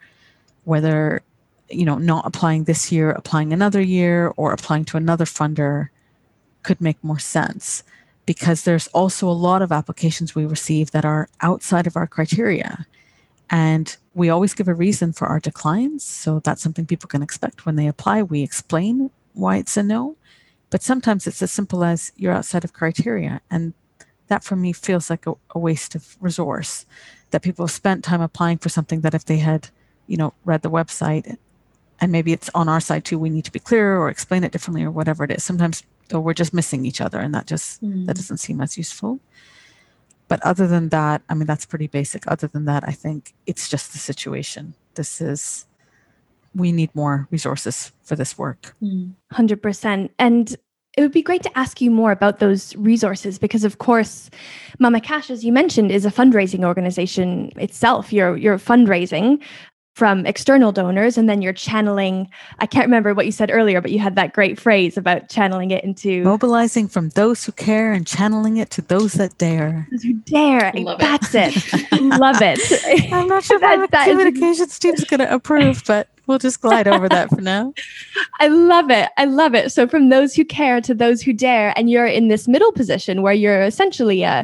[0.63, 1.21] whether,
[1.69, 5.89] you know, not applying this year, applying another year, or applying to another funder
[6.65, 7.83] could make more sense
[8.25, 12.85] because there's also a lot of applications we receive that are outside of our criteria.
[13.49, 16.03] And we always give a reason for our declines.
[16.03, 18.23] So that's something people can expect when they apply.
[18.23, 20.15] We explain why it's a no.
[20.71, 23.41] But sometimes it's as simple as you're outside of criteria.
[23.51, 23.73] And
[24.27, 26.85] that for me feels like a, a, waste of resource
[27.31, 29.69] that people have spent time applying for something that if they had
[30.07, 31.37] you know read the website
[31.99, 34.51] and maybe it's on our side too we need to be clearer or explain it
[34.51, 37.83] differently or whatever it is sometimes though we're just missing each other and that just
[37.83, 38.05] mm.
[38.05, 39.19] that doesn't seem as useful
[40.27, 43.69] but other than that i mean that's pretty basic other than that i think it's
[43.69, 45.65] just the situation this is
[46.55, 48.75] we need more resources for this work.
[49.33, 50.09] 100%.
[50.17, 50.55] And
[50.97, 54.29] it would be great to ask you more about those resources because of course
[54.79, 59.41] mama cash as you mentioned is a fundraising organization itself you're you're fundraising
[59.95, 62.29] from external donors and then you're channeling
[62.59, 65.71] i can't remember what you said earlier but you had that great phrase about channeling
[65.71, 70.03] it into mobilizing from those who care and channeling it to those that dare those
[70.03, 72.01] who dare Love that's it, it.
[72.19, 72.59] love it
[73.13, 77.07] i'm not sure that, that communications team's going to approve but we'll just glide over
[77.07, 77.71] that for now.
[78.39, 79.09] I love it.
[79.17, 79.71] I love it.
[79.71, 83.21] So from those who care to those who dare, and you're in this middle position
[83.21, 84.43] where you're essentially a,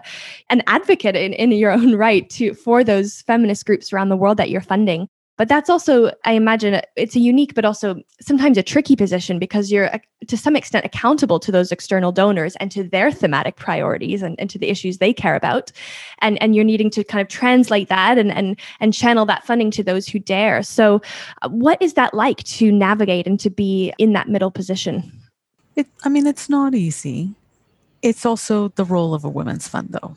[0.49, 4.37] an advocate in, in your own right to for those feminist groups around the world
[4.37, 5.09] that you're funding.
[5.41, 9.71] But that's also, I imagine, it's a unique but also sometimes a tricky position because
[9.71, 14.21] you're uh, to some extent accountable to those external donors and to their thematic priorities
[14.21, 15.71] and, and to the issues they care about.
[16.19, 19.71] And, and you're needing to kind of translate that and, and, and channel that funding
[19.71, 20.61] to those who dare.
[20.61, 21.01] So,
[21.41, 25.11] uh, what is that like to navigate and to be in that middle position?
[25.75, 27.33] It, I mean, it's not easy.
[28.03, 30.15] It's also the role of a women's fund, though.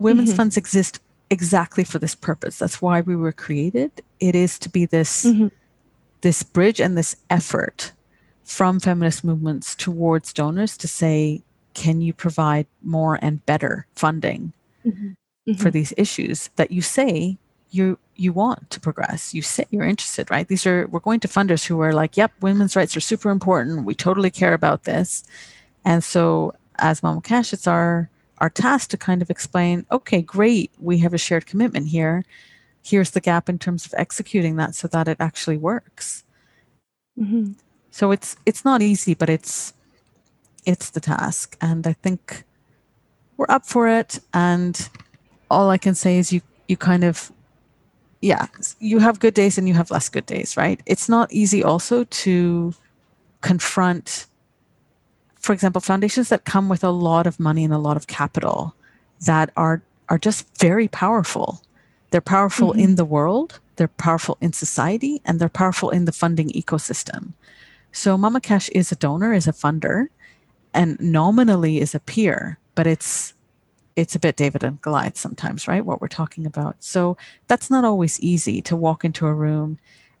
[0.00, 0.38] Women's mm-hmm.
[0.38, 0.98] funds exist
[1.30, 2.58] exactly for this purpose.
[2.58, 3.90] That's why we were created.
[4.20, 5.48] It is to be this mm-hmm.
[6.20, 7.92] this bridge and this effort
[8.44, 14.52] from feminist movements towards donors to say, can you provide more and better funding
[14.86, 15.08] mm-hmm.
[15.08, 15.54] Mm-hmm.
[15.54, 17.36] for these issues that you say
[17.70, 21.28] you you want to progress you say you're interested right these are we're going to
[21.28, 25.24] funders who are like yep women's rights are super important we totally care about this
[25.84, 30.70] and so as mama cash it's our our task to kind of explain okay great
[30.78, 32.24] we have a shared commitment here.
[32.82, 36.24] Here's the gap in terms of executing that so that it actually works.
[37.18, 37.52] Mm-hmm.
[37.92, 39.72] so it's it's not easy but it's
[40.66, 41.56] it's the task.
[41.60, 42.44] And i think
[43.36, 44.18] we're up for it.
[44.32, 44.88] And
[45.50, 47.30] all i can say is you you kind of
[48.20, 48.46] yeah
[48.80, 50.80] you have good days and you have less good days right?
[50.86, 52.74] It's not easy also to
[53.42, 54.26] confront
[55.44, 58.74] for example, foundations that come with a lot of money and a lot of capital
[59.26, 61.62] that are are just very powerful.
[62.10, 62.80] They're powerful mm-hmm.
[62.80, 67.34] in the world, they're powerful in society, and they're powerful in the funding ecosystem.
[67.92, 70.08] So Mama Cash is a donor, is a funder,
[70.72, 73.34] and nominally is a peer, but it's
[73.96, 75.84] it's a bit David and Goliath sometimes, right?
[75.84, 76.82] What we're talking about.
[76.82, 77.16] So
[77.48, 79.78] that's not always easy to walk into a room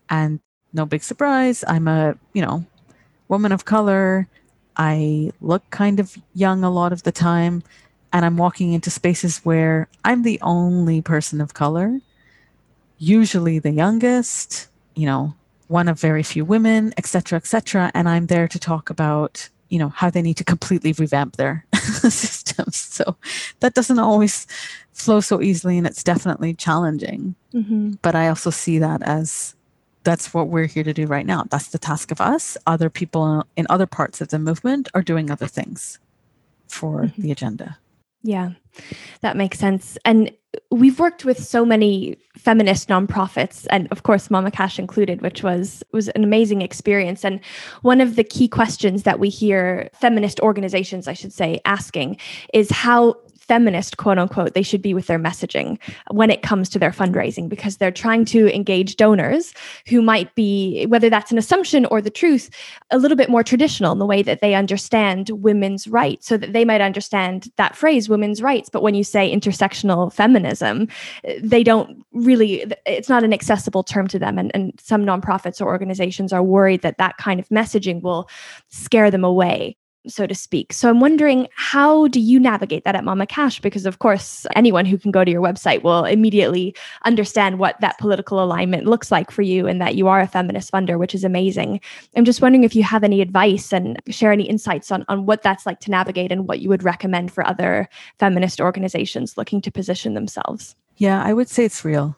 [0.08, 0.40] and
[0.74, 2.66] no big surprise, I'm a, you know,
[3.28, 4.28] woman of color
[4.76, 7.62] I look kind of young a lot of the time,
[8.12, 12.00] and I'm walking into spaces where I'm the only person of color,
[12.98, 15.34] usually the youngest, you know,
[15.68, 17.90] one of very few women, etc., etc.
[17.94, 21.64] And I'm there to talk about, you know, how they need to completely revamp their
[21.74, 22.76] systems.
[22.76, 23.16] So
[23.60, 24.46] that doesn't always
[24.92, 27.34] flow so easily, and it's definitely challenging.
[27.52, 27.92] Mm-hmm.
[28.02, 29.53] But I also see that as
[30.04, 31.44] that's what we're here to do right now.
[31.50, 32.56] That's the task of us.
[32.66, 35.98] Other people in other parts of the movement are doing other things
[36.68, 37.22] for mm-hmm.
[37.22, 37.78] the agenda.
[38.22, 38.52] Yeah,
[39.20, 39.98] that makes sense.
[40.06, 40.32] And
[40.70, 45.82] we've worked with so many feminist nonprofits, and of course, Mama Cash included, which was
[45.92, 47.22] was an amazing experience.
[47.22, 47.40] And
[47.82, 52.16] one of the key questions that we hear feminist organizations, I should say, asking
[52.54, 55.78] is how feminist, quote unquote, they should be with their messaging
[56.10, 59.52] when it comes to their fundraising because they're trying to engage donors
[59.88, 62.50] who might be, whether that's an assumption or the truth,
[62.90, 66.52] a little bit more traditional in the way that they understand women's rights, so that
[66.52, 68.68] they might understand that phrase, women's rights.
[68.68, 70.88] But when you say intersectional feminism,
[71.40, 74.38] they don't really, it's not an accessible term to them.
[74.38, 78.28] And, and some nonprofits or organizations are worried that that kind of messaging will
[78.68, 79.76] scare them away
[80.06, 80.72] so to speak.
[80.72, 83.60] So I'm wondering, how do you navigate that at Mama Cash?
[83.60, 87.98] Because, of course, anyone who can go to your website will immediately understand what that
[87.98, 91.24] political alignment looks like for you and that you are a feminist funder, which is
[91.24, 91.80] amazing.
[92.16, 95.42] I'm just wondering if you have any advice and share any insights on, on what
[95.42, 97.88] that's like to navigate and what you would recommend for other
[98.18, 100.76] feminist organizations looking to position themselves.
[100.96, 102.16] Yeah, I would say it's real.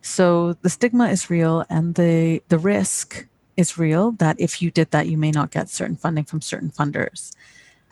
[0.00, 4.90] So the stigma is real and the the risk is real that if you did
[4.90, 7.34] that, you may not get certain funding from certain funders.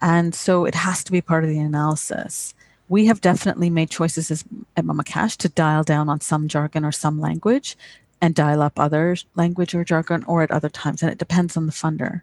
[0.00, 2.55] And so it has to be part of the analysis.
[2.88, 4.44] We have definitely made choices as,
[4.77, 7.77] at Mama Cash to dial down on some jargon or some language
[8.20, 11.03] and dial up other language or jargon or at other times.
[11.03, 12.20] And it depends on the funder.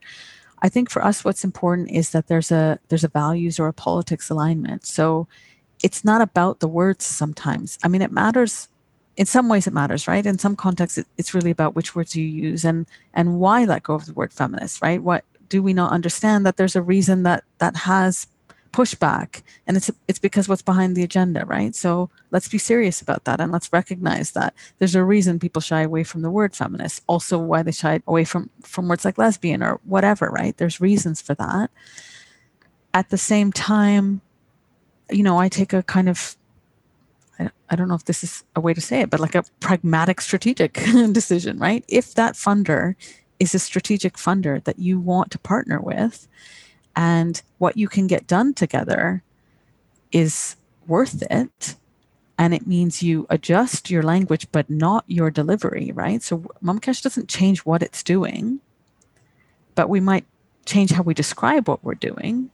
[0.61, 3.73] I think for us, what's important is that there's a there's a values or a
[3.73, 4.85] politics alignment.
[4.85, 5.27] So
[5.83, 7.79] it's not about the words sometimes.
[7.83, 8.67] I mean, it matters
[9.17, 10.25] in some ways it matters right?
[10.25, 13.83] In some contexts it, it's really about which words you use and and why let
[13.83, 15.01] go of the word feminist right?
[15.01, 18.27] What do we not understand that there's a reason that that has
[18.71, 21.75] pushback and it's it's because what's behind the agenda right?
[21.75, 25.81] So let's be serious about that and let's recognize that there's a reason people shy
[25.81, 29.61] away from the word feminist also why they shy away from from words like lesbian
[29.61, 30.55] or whatever right?
[30.57, 31.69] There's reasons for that.
[32.93, 34.21] At the same time
[35.11, 36.37] you know i take a kind of
[37.69, 40.21] I don't know if this is a way to say it, but like a pragmatic
[40.21, 40.73] strategic
[41.11, 41.83] decision, right?
[41.87, 42.95] If that funder
[43.39, 46.27] is a strategic funder that you want to partner with
[46.95, 49.23] and what you can get done together
[50.11, 50.55] is
[50.87, 51.75] worth it
[52.37, 56.45] and it means you adjust your language but not your delivery right so
[56.81, 58.59] Cash doesn't change what it's doing
[59.73, 60.25] but we might
[60.65, 62.51] change how we describe what we're doing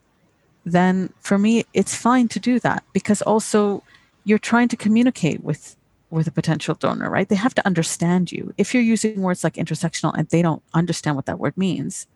[0.65, 3.83] then for me it's fine to do that because also
[4.27, 5.77] you're trying to communicate with
[6.09, 7.27] with a potential donor, right?
[7.27, 8.53] They have to understand you.
[8.57, 12.07] If you're using words like intersectional and they don't understand what that word means,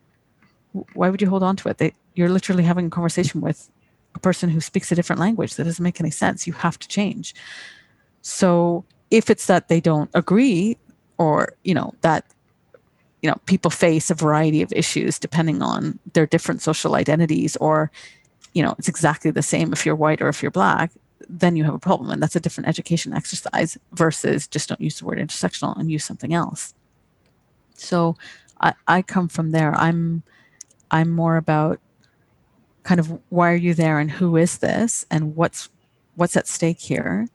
[0.94, 1.78] why would you hold on to it?
[1.78, 3.70] They, you're literally having a conversation with
[4.16, 6.48] a person who speaks a different language that doesn't make any sense.
[6.48, 7.36] You have to change.
[8.22, 10.78] So if it's that they don't agree
[11.18, 12.26] or, you know, that
[13.22, 17.92] you know people face a variety of issues depending on their different social identities or
[18.54, 20.92] you know it's exactly the same if you're white or if you're black
[21.30, 25.00] then you have a problem and that's a different education exercise versus just don't use
[25.00, 26.74] the word intersectional and use something else.
[27.76, 28.16] So
[28.60, 29.74] i, I come from there.
[29.76, 30.24] I'm
[30.92, 31.80] i'm more about
[32.84, 35.70] kind of why are you there and who is this and what's
[36.16, 37.28] what's at stake here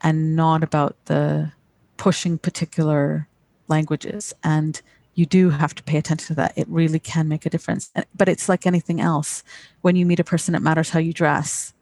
[0.00, 1.52] and not about the
[1.96, 3.28] pushing particular
[3.68, 4.32] languages.
[4.42, 4.80] And
[5.14, 6.54] you do have to pay attention to that.
[6.56, 7.92] It really can make a difference.
[8.16, 9.42] But it's like anything else.
[9.82, 11.74] When you meet a person it matters how you dress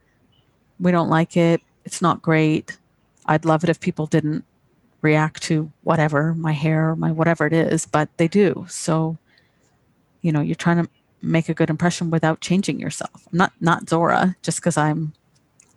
[0.81, 1.61] we don't like it.
[1.85, 2.79] It's not great.
[3.27, 4.45] I'd love it if people didn't
[5.03, 8.67] react to whatever, my hair, my whatever it is, but they do.
[8.69, 9.17] So,
[10.23, 10.91] you know, you're trying to
[11.23, 13.27] make a good impression without changing yourself.
[13.33, 15.13] I'm not not Zohra just because I'm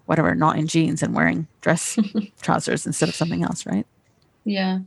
[0.05, 1.97] whatever, not in jeans and wearing dress
[2.41, 3.85] trousers instead of something else, right?
[4.43, 4.79] Yeah.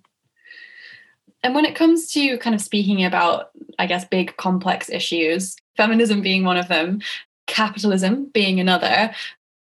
[1.43, 6.23] And when it comes to kind of speaking about, I guess, big complex issues, feminism
[6.23, 7.01] being one of them,
[7.47, 9.15] capitalism being another,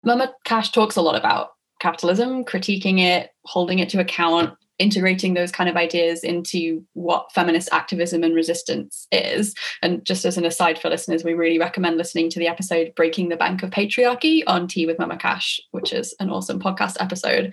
[0.05, 1.51] Mama Cash talks a lot about
[1.81, 7.69] capitalism, critiquing it, holding it to account, integrating those kind of ideas into what feminist
[7.73, 9.55] activism and resistance is.
[9.83, 13.29] And just as an aside for listeners, we really recommend listening to the episode Breaking
[13.29, 17.53] the Bank of Patriarchy on Tea with Mama Cash, which is an awesome podcast episode.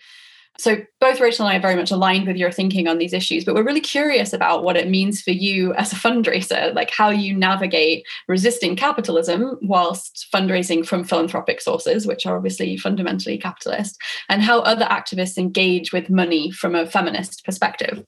[0.59, 3.45] So both Rachel and I are very much aligned with your thinking on these issues,
[3.45, 7.09] but we're really curious about what it means for you as a fundraiser, like how
[7.09, 13.97] you navigate resisting capitalism whilst fundraising from philanthropic sources, which are obviously fundamentally capitalist,
[14.27, 18.03] and how other activists engage with money from a feminist perspective.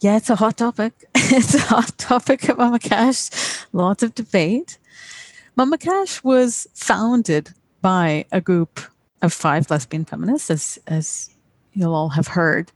[0.00, 1.04] Yeah, it's a hot topic.
[1.14, 3.28] it's a hot topic at Mama Cash.
[3.74, 4.78] Lots of debate.
[5.56, 7.50] Mama Cash was founded
[7.82, 8.80] by a group
[9.20, 11.35] of five lesbian feminists, as as
[11.76, 12.72] you'll all have heard,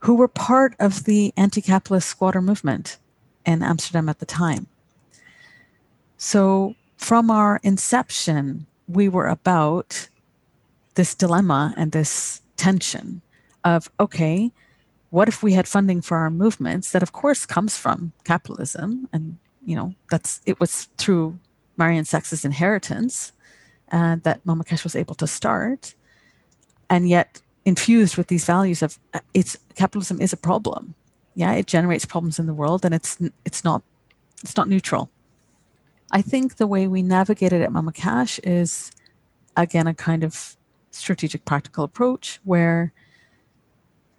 [0.00, 2.98] who were part of the anti capitalist squatter movement
[3.46, 4.66] in Amsterdam at the time.
[6.16, 10.08] So, from our inception, we were about
[10.94, 13.22] this dilemma and this tension
[13.64, 14.50] of okay,
[15.10, 19.08] what if we had funding for our movements that, of course, comes from capitalism?
[19.12, 21.38] And, you know, that's it was through
[21.78, 23.32] Marjan Sax's inheritance
[23.92, 25.94] uh, that Mama Cash was able to start.
[26.88, 30.94] And yet, infused with these values of uh, it's capitalism is a problem.
[31.34, 33.82] Yeah it generates problems in the world and it's it's not
[34.42, 35.10] it's not neutral.
[36.10, 38.92] I think the way we navigate it at mama cash is
[39.56, 40.56] again a kind of
[40.90, 42.92] strategic practical approach where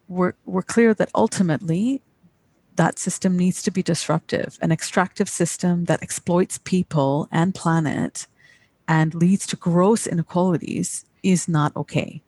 [0.08, 2.02] we're we're clear that ultimately
[2.76, 8.26] that system needs to be disruptive an extractive system that exploits people and planet
[8.88, 12.22] and leads to gross inequalities is not okay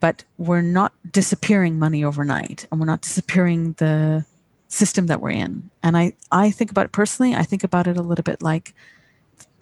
[0.00, 4.24] but we're not disappearing money overnight and we're not disappearing the
[4.68, 5.70] system that we're in.
[5.82, 8.74] And i i think about it personally i think about it a little bit like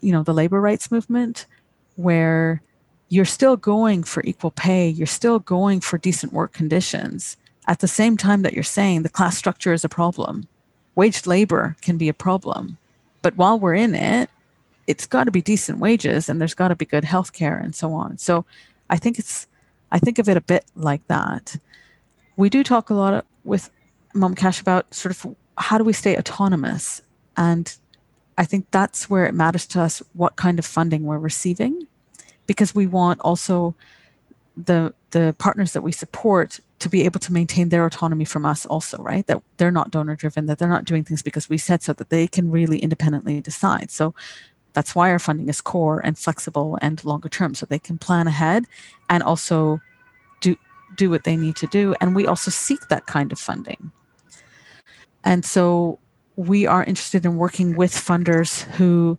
[0.01, 1.47] you know the labor rights movement
[1.97, 2.63] where
[3.09, 7.37] you're still going for equal pay you're still going for decent work conditions.
[7.67, 10.49] At the same time that you're saying the class structure is a problem.
[10.95, 12.79] Waged labor can be a problem.
[13.21, 14.31] But while we're in it
[14.87, 17.75] it's got to be decent wages and there's got to be good health care and
[17.75, 18.19] so on.
[18.19, 18.45] So
[18.91, 19.48] i think it's
[19.91, 21.57] I think of it a bit like that.
[22.37, 23.71] We do talk a lot with
[24.15, 27.03] Mom Cash about sort of how do we stay autonomous?
[27.37, 27.75] And
[28.37, 31.87] I think that's where it matters to us what kind of funding we're receiving,
[32.47, 33.75] because we want also
[34.57, 38.67] the the partners that we support to be able to maintain their autonomy from us
[38.67, 41.83] also right that they're not donor driven that they're not doing things because we said
[41.83, 44.15] so that they can really independently decide so
[44.79, 48.29] that's why our funding is core and flexible and longer term, so they can plan
[48.29, 48.65] ahead
[49.11, 49.81] and also
[50.41, 50.55] do
[50.97, 51.97] do what they need to do.
[52.01, 53.91] And we also seek that kind of funding.
[55.25, 55.99] And so
[56.37, 59.19] we are interested in working with funders who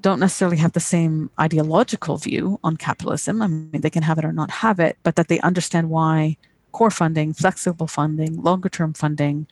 [0.00, 3.42] don't necessarily have the same ideological view on capitalism.
[3.42, 6.36] I mean, they can have it or not have it, but that they understand why
[6.72, 9.46] core funding, flexible funding, longer term funding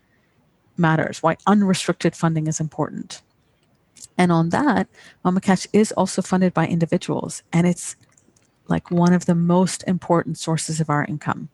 [0.77, 3.23] matters, why unrestricted funding is important.
[4.19, 4.89] And on that,
[5.25, 7.97] Mama Cash is also funded by individuals, and it's
[8.69, 11.49] like one of the most important sources of our income.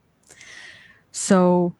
[1.12, 1.74] So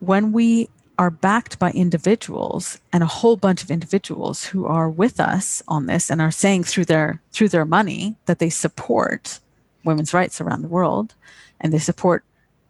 [0.00, 0.68] when we
[0.98, 5.86] are backed by individuals and a whole bunch of individuals who are with us on
[5.86, 9.40] this and are saying through their through their money that they support
[9.82, 11.14] women's rights around the world
[11.58, 12.22] and they support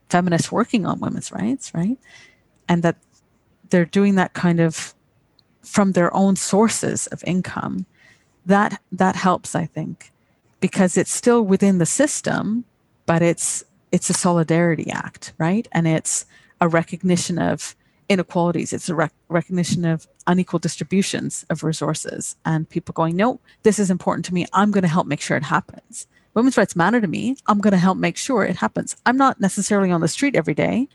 [0.09, 1.98] feminists working on women's rights, right?
[2.68, 2.96] And that
[3.70, 4.94] they're doing that kind of
[5.62, 7.86] from their own sources of income.
[8.46, 10.12] That that helps, I think,
[10.61, 12.64] because it's still within the system,
[13.06, 15.66] but it's it's a solidarity act, right?
[15.72, 16.26] And it's
[16.61, 17.74] a recognition of
[18.08, 18.72] inequalities.
[18.72, 23.90] It's a rec- recognition of unequal distributions of resources and people going, no, this is
[23.90, 24.46] important to me.
[24.52, 26.06] I'm going to help make sure it happens.
[26.34, 27.36] Women's rights matter to me.
[27.46, 28.96] I'm going to help make sure it happens.
[29.06, 30.88] I'm not necessarily on the street every day,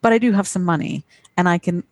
[0.00, 1.04] but I do have some money
[1.36, 1.84] and I can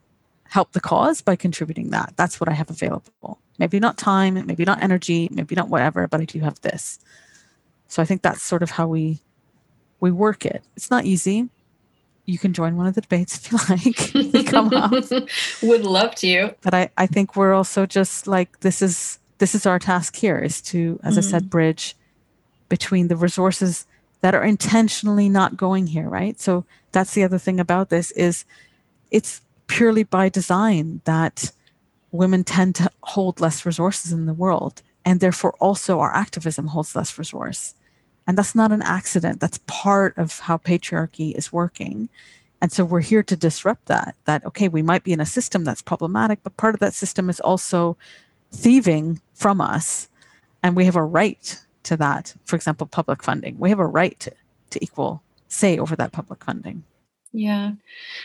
[0.51, 2.13] help the cause by contributing that.
[2.17, 3.41] That's what I have available.
[3.59, 6.99] Maybe not time, maybe not energy, maybe not whatever, but I do have this.
[7.89, 9.21] So I think that's sort of how we
[10.01, 10.63] we work it.
[10.77, 11.51] It's not easy
[12.31, 14.47] you can join one of the debates if you like.
[14.47, 14.93] Come up.
[15.63, 16.55] Would love to.
[16.63, 20.39] But I, I think we're also just like this is this is our task here
[20.39, 21.19] is to, as mm-hmm.
[21.19, 21.49] I said, mm-hmm.
[21.49, 21.97] bridge
[22.69, 23.87] between the resources
[24.21, 26.39] that are intentionally not going here, right?
[26.39, 28.45] So that's the other thing about this is
[29.11, 29.41] it's
[29.71, 31.53] purely by design that
[32.13, 36.95] women tend to hold less resources in the world and therefore also our activism holds
[36.95, 37.75] less resource
[38.31, 39.41] and that's not an accident.
[39.41, 42.09] That's part of how patriarchy is working.
[42.61, 44.15] And so we're here to disrupt that.
[44.25, 47.29] That, okay, we might be in a system that's problematic, but part of that system
[47.29, 47.97] is also
[48.53, 50.09] thieving from us.
[50.63, 52.35] And we have a right to that.
[52.45, 53.59] For example, public funding.
[53.59, 54.33] We have a right to,
[54.71, 56.85] to equal say over that public funding.
[57.33, 57.73] Yeah.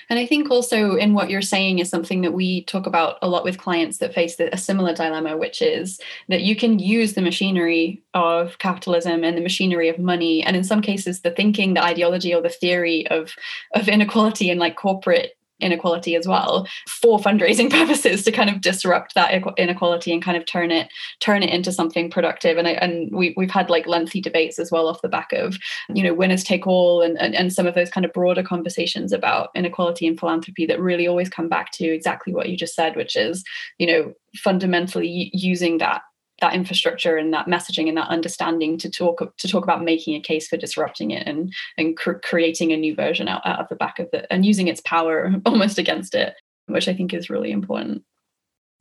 [0.10, 3.28] And I think also in what you're saying is something that we talk about a
[3.28, 7.22] lot with clients that face a similar dilemma, which is that you can use the
[7.22, 11.84] machinery of capitalism and the machinery of money, and in some cases, the thinking, the
[11.84, 13.36] ideology, or the theory of,
[13.76, 19.16] of inequality and like corporate inequality as well for fundraising purposes to kind of disrupt
[19.16, 20.90] that inequality and kind of turn it
[21.20, 22.58] turn it into something productive.
[22.58, 25.58] And I, and we, we've had like lengthy debates as well off the back of
[25.90, 29.12] you know winners take all and, and and some of those kind of broader conversations
[29.12, 32.96] about inequality and philanthropy that really always come back to exactly what you just said
[32.96, 33.44] which is
[33.78, 36.02] you know fundamentally using that
[36.42, 40.22] that infrastructure and that messaging and that understanding to talk to talk about making a
[40.22, 43.76] case for disrupting it and and cr- creating a new version out, out of the
[43.76, 46.36] back of it and using its power almost against it
[46.68, 48.04] which i think is really important.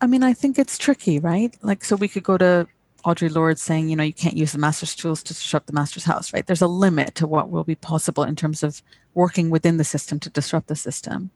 [0.01, 1.57] I mean i think it's tricky right?
[1.63, 2.67] Like so we could go to
[3.05, 6.05] Audre Lorde saying you know you can't use the master's tools to disrupt the master's
[6.05, 6.47] house right?
[6.47, 8.83] There's a limit to what will be possible in terms of
[9.15, 11.31] working within the system to disrupt the system.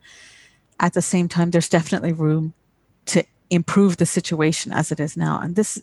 [0.81, 2.55] At the same time there's definitely room
[3.07, 5.41] to improve the situation as it is now.
[5.41, 5.83] And this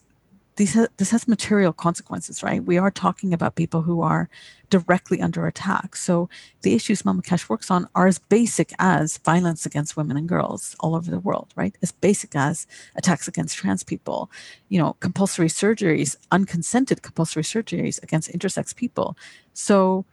[0.57, 2.63] these ha- this has material consequences, right?
[2.63, 4.29] We are talking about people who are
[4.69, 5.95] directly under attack.
[5.95, 6.29] So
[6.61, 10.75] the issues Mama Cash works on are as basic as violence against women and girls
[10.79, 11.75] all over the world, right?
[11.81, 14.31] As basic as attacks against trans people,
[14.69, 19.17] you know, compulsory surgeries, unconsented compulsory surgeries against intersex people.
[19.53, 20.05] So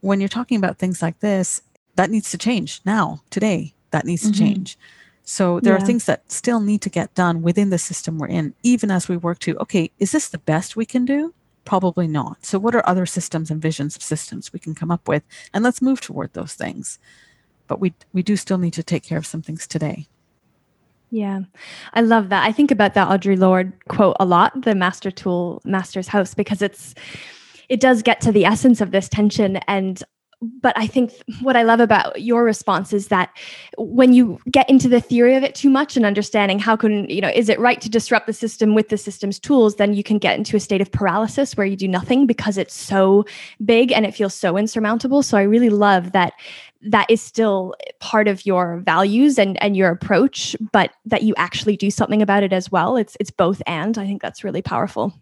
[0.00, 1.62] when you're talking about things like this,
[1.96, 3.74] that needs to change now, today.
[3.90, 4.32] That needs mm-hmm.
[4.32, 4.78] to change.
[5.28, 5.82] So there yeah.
[5.82, 9.10] are things that still need to get done within the system we're in, even as
[9.10, 11.34] we work to, okay, is this the best we can do?
[11.66, 12.46] Probably not.
[12.46, 15.22] So what are other systems and visions of systems we can come up with?
[15.52, 16.98] And let's move toward those things.
[17.66, 20.06] But we we do still need to take care of some things today.
[21.10, 21.40] Yeah,
[21.92, 22.46] I love that.
[22.46, 26.62] I think about that Audre Lorde quote a lot, the master tool, master's house, because
[26.62, 26.94] it's
[27.68, 30.02] it does get to the essence of this tension and
[30.40, 33.30] but I think what I love about your response is that
[33.76, 37.20] when you get into the theory of it too much and understanding how can, you
[37.20, 40.18] know, is it right to disrupt the system with the system's tools, then you can
[40.18, 43.24] get into a state of paralysis where you do nothing because it's so
[43.64, 45.22] big and it feels so insurmountable.
[45.24, 46.34] So I really love that
[46.82, 51.76] that is still part of your values and and your approach, but that you actually
[51.76, 52.96] do something about it as well.
[52.96, 53.98] It's it's both and.
[53.98, 55.12] I think that's really powerful.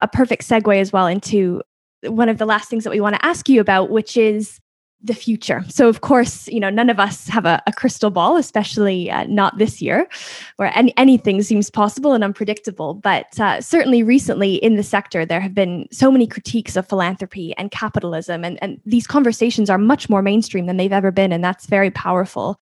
[0.00, 1.62] A perfect segue as well into
[2.08, 4.60] one of the last things that we want to ask you about, which is
[5.02, 5.62] the future.
[5.68, 9.24] So, of course, you know, none of us have a, a crystal ball, especially uh,
[9.24, 10.08] not this year,
[10.56, 12.94] where any, anything seems possible and unpredictable.
[12.94, 17.54] But uh, certainly recently in the sector, there have been so many critiques of philanthropy
[17.56, 18.44] and capitalism.
[18.44, 21.32] And, and these conversations are much more mainstream than they've ever been.
[21.32, 22.58] And that's very powerful.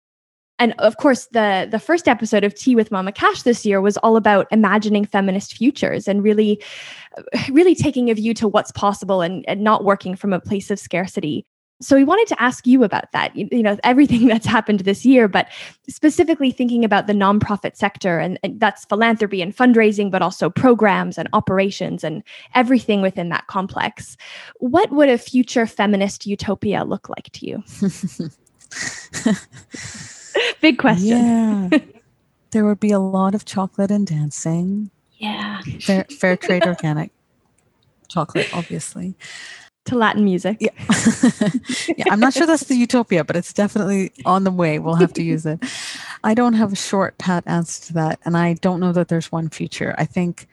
[0.61, 3.97] And of course, the, the first episode of Tea with Mama Cash this year was
[3.97, 6.63] all about imagining feminist futures and really,
[7.17, 10.71] uh, really taking a view to what's possible and, and not working from a place
[10.71, 11.47] of scarcity.
[11.83, 15.07] So we wanted to ask you about that, you, you, know, everything that's happened this
[15.07, 15.49] year, but
[15.89, 21.17] specifically thinking about the nonprofit sector and, and, that's philanthropy and fundraising, but also programs
[21.17, 22.23] and operations and
[22.55, 24.19] everything within that complex.
[24.59, 27.63] What would a future feminist utopia look like to you?
[30.61, 31.71] Big question.
[31.71, 31.79] Yeah.
[32.51, 34.91] there would be a lot of chocolate and dancing.
[35.19, 35.61] Yeah.
[35.81, 37.13] Fair, fair trade organic
[38.09, 39.15] chocolate, obviously
[39.91, 40.59] to Latin music.
[40.61, 40.71] Yeah.
[41.97, 44.79] yeah, I'm not sure that's the utopia, but it's definitely on the way.
[44.79, 45.59] We'll have to use it.
[46.23, 48.21] I don't have a short, pat answer to that.
[48.25, 49.95] And I don't know that there's one future.
[49.99, 50.47] I think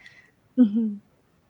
[0.57, 0.95] mm-hmm.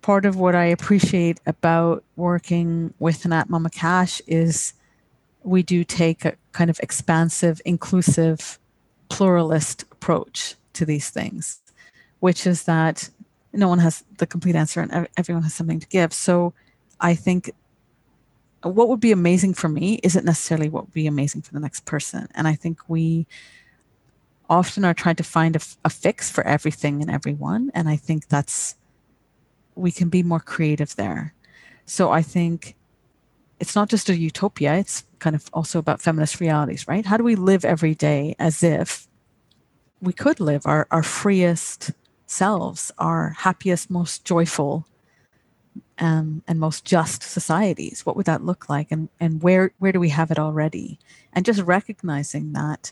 [0.02, 4.74] part of what I appreciate about working with at Mama Cash is
[5.48, 8.60] we do take a kind of expansive, inclusive,
[9.10, 11.62] pluralist approach to these things,
[12.20, 13.10] which is that
[13.54, 16.14] no one has the complete answer and everyone has something to give.
[16.14, 16.54] So
[17.00, 17.52] I think
[18.62, 21.86] what would be amazing for me isn't necessarily what would be amazing for the next
[21.86, 22.28] person.
[22.36, 23.26] And I think we
[24.50, 27.72] often are trying to find a, a fix for everything and everyone.
[27.74, 28.76] And I think that's,
[29.76, 31.34] we can be more creative there.
[31.86, 32.76] So I think
[33.60, 37.06] it's not just a utopia, it's kind of also about feminist realities, right?
[37.06, 39.08] How do we live every day as if
[40.02, 41.92] we could live our, our freest
[42.28, 44.86] selves, our happiest, most joyful
[45.98, 48.06] um, and most just societies?
[48.06, 48.92] What would that look like?
[48.92, 51.00] And and where where do we have it already?
[51.34, 52.92] And just recognizing that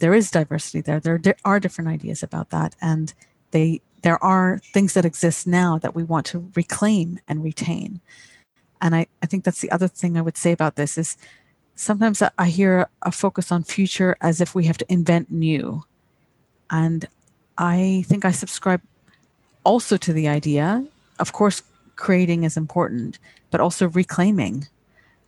[0.00, 3.14] there is diversity there there, there are different ideas about that and
[3.52, 8.00] they there are things that exist now that we want to reclaim and retain
[8.82, 11.16] and I, I think that's the other thing i would say about this is
[11.74, 15.84] sometimes i hear a focus on future as if we have to invent new
[16.70, 17.06] and
[17.58, 18.82] i think i subscribe
[19.64, 20.84] also to the idea
[21.18, 21.62] of course
[22.00, 23.18] creating is important,
[23.50, 24.66] but also reclaiming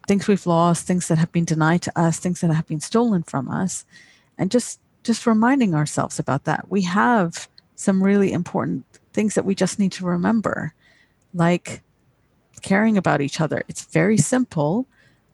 [0.08, 3.22] things we've lost, things that have been denied to us, things that have been stolen
[3.22, 3.84] from us,
[4.36, 6.70] and just just reminding ourselves about that.
[6.70, 10.74] We have some really important things that we just need to remember,
[11.34, 11.82] like
[12.62, 13.62] caring about each other.
[13.68, 14.86] It's very simple.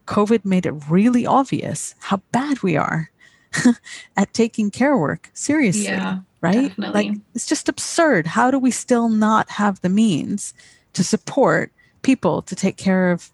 [0.06, 3.10] COVID made it really obvious how bad we are
[4.16, 5.84] at taking care work seriously.
[5.84, 6.68] Yeah, right?
[6.68, 7.08] Definitely.
[7.10, 8.26] Like it's just absurd.
[8.26, 10.54] How do we still not have the means
[10.94, 11.72] to support
[12.02, 13.30] people to take care of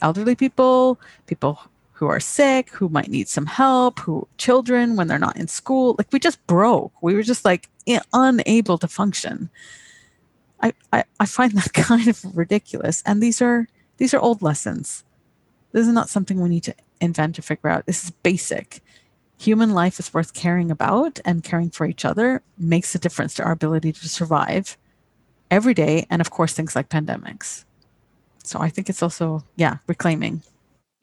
[0.00, 1.58] elderly people, people
[1.94, 5.94] who are sick, who might need some help, who children when they're not in school.
[5.96, 6.92] Like we just broke.
[7.02, 7.68] We were just like
[8.12, 9.48] unable to function.
[10.64, 13.02] I, I, I find that kind of ridiculous.
[13.06, 15.04] And these are these are old lessons.
[15.72, 17.86] This is not something we need to invent or figure out.
[17.86, 18.80] This is basic.
[19.38, 23.44] Human life is worth caring about and caring for each other makes a difference to
[23.44, 24.76] our ability to survive
[25.50, 27.64] every day and of course things like pandemics
[28.42, 30.42] so i think it's also yeah reclaiming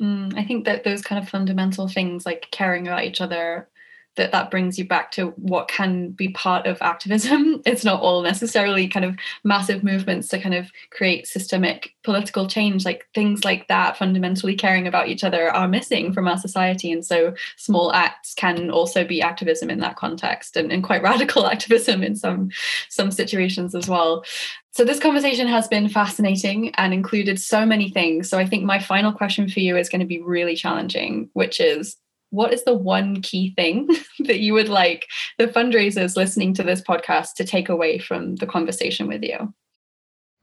[0.02, 3.70] mm, i think that those kind of fundamental things like caring about each other
[4.16, 7.62] that that brings you back to what can be part of activism.
[7.72, 12.84] It's not all necessarily kind of massive movements to kind of create systemic political change.
[12.84, 16.92] Like things like that fundamentally caring about each other are missing from our society.
[16.92, 21.48] And so small acts can also be activism in that context and, and quite radical
[21.48, 22.50] activism in some
[22.90, 24.26] some situations as well.
[24.74, 28.30] So this conversation has been fascinating and included so many things.
[28.30, 31.60] So i think my final question for you is going to be really challenging which
[31.60, 31.98] is
[32.32, 33.88] what is the one key thing
[34.20, 35.08] that you would like
[35.38, 39.54] the fundraisers listening to this podcast to take away from the conversation with you?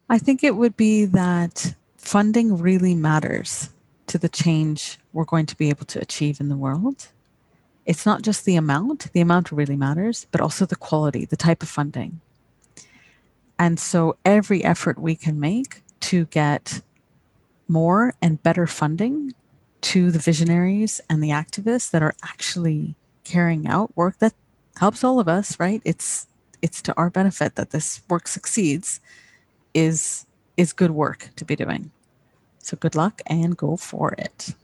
[0.08, 3.70] I think it would be that funding really matters
[4.06, 7.08] to the change we're going to be able to achieve in the world.
[7.84, 11.62] It's not just the amount, the amount really matters, but also the quality, the type
[11.62, 12.20] of funding.
[13.58, 16.80] And so every effort we can make to get
[17.66, 19.34] more and better funding
[19.80, 24.34] to the visionaries and the activists that are actually carrying out work that
[24.78, 26.26] helps all of us right it's
[26.62, 29.00] it's to our benefit that this work succeeds
[29.74, 30.26] is
[30.56, 31.90] is good work to be doing
[32.58, 34.54] so good luck and go for it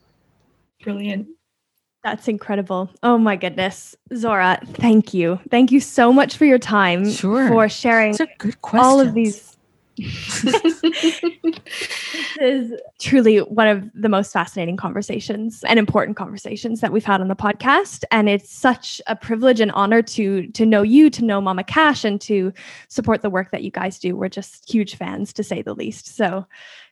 [0.83, 1.29] brilliant
[2.05, 2.91] that's incredible.
[3.03, 3.97] Oh my goodness.
[4.13, 5.41] Zohra, thank you.
[5.49, 7.11] Thank you so much for your time.
[7.11, 7.49] Sure.
[7.49, 8.15] For sharing
[8.63, 9.54] all of these
[9.97, 10.83] this
[12.41, 17.29] is truly one of the most fascinating conversations and important conversations that we've had on
[17.29, 18.05] the podcast.
[18.11, 22.05] And it's such a privilege and honor to to know you to know mama cash
[22.05, 22.53] and to
[22.89, 24.17] support the work that you guys do.
[24.17, 26.17] We're just huge fans to say the least.
[26.17, 26.47] So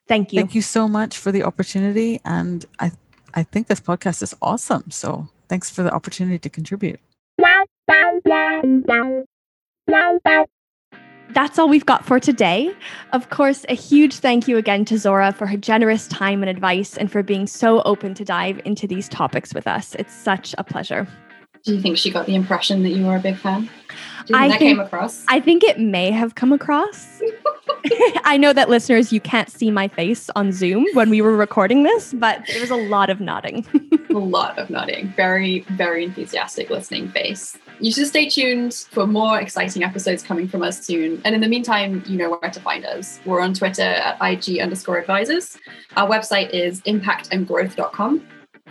[0.07, 0.39] thank you.
[0.39, 2.21] Thank you so much for the opportunity.
[2.25, 2.93] And i
[3.35, 4.91] i think this podcast is awesome.
[4.91, 7.01] So thanks for the opportunity to contribute
[11.31, 12.75] that's all we've got for today.
[13.13, 16.97] Of course, a huge thank you again to Zohra for her generous time and advice
[16.97, 19.95] and for being so open to dive into these topics with us.
[19.97, 21.07] It's such a pleasure.
[21.65, 23.71] Do you think she got the impression that you were a big fan?
[24.33, 25.25] I think, that came across?
[25.29, 27.21] I think it may have come across.
[28.25, 31.83] I know that listeners, you can't see my face on Zoom when we were recording
[31.83, 33.67] this, but there was a lot of nodding.
[34.11, 35.13] a lot of nodding.
[35.17, 37.57] Very, very enthusiastic listening face.
[37.81, 41.21] You should stay tuned for more exciting episodes coming from us soon.
[41.25, 43.21] And in the meantime, you know where to find us.
[43.25, 45.59] We're on Twitter at IG underscore advisors.
[45.97, 48.27] Our website is impactandgrowth.com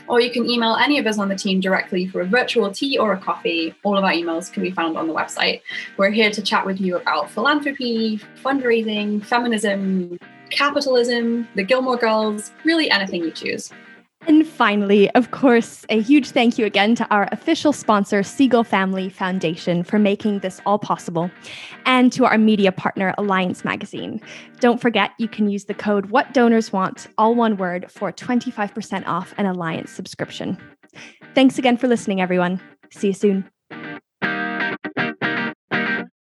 [0.07, 2.97] or you can email any of us on the team directly for a virtual tea
[2.97, 3.73] or a coffee.
[3.83, 5.61] All of our emails can be found on the website.
[5.97, 10.17] We're here to chat with you about philanthropy, fundraising, feminism,
[10.49, 13.71] capitalism, the Gilmore Girls, really anything you choose.
[14.27, 19.09] And finally, of course, a huge thank you again to our official sponsor, Segal Family
[19.09, 21.31] Foundation, for making this all possible,
[21.85, 24.21] and to our media partner, Alliance Magazine.
[24.59, 29.07] Don't forget, you can use the code What Donors Want, all one word, for 25%
[29.07, 30.57] off an Alliance subscription.
[31.33, 32.61] Thanks again for listening, everyone.
[32.91, 33.49] See you soon.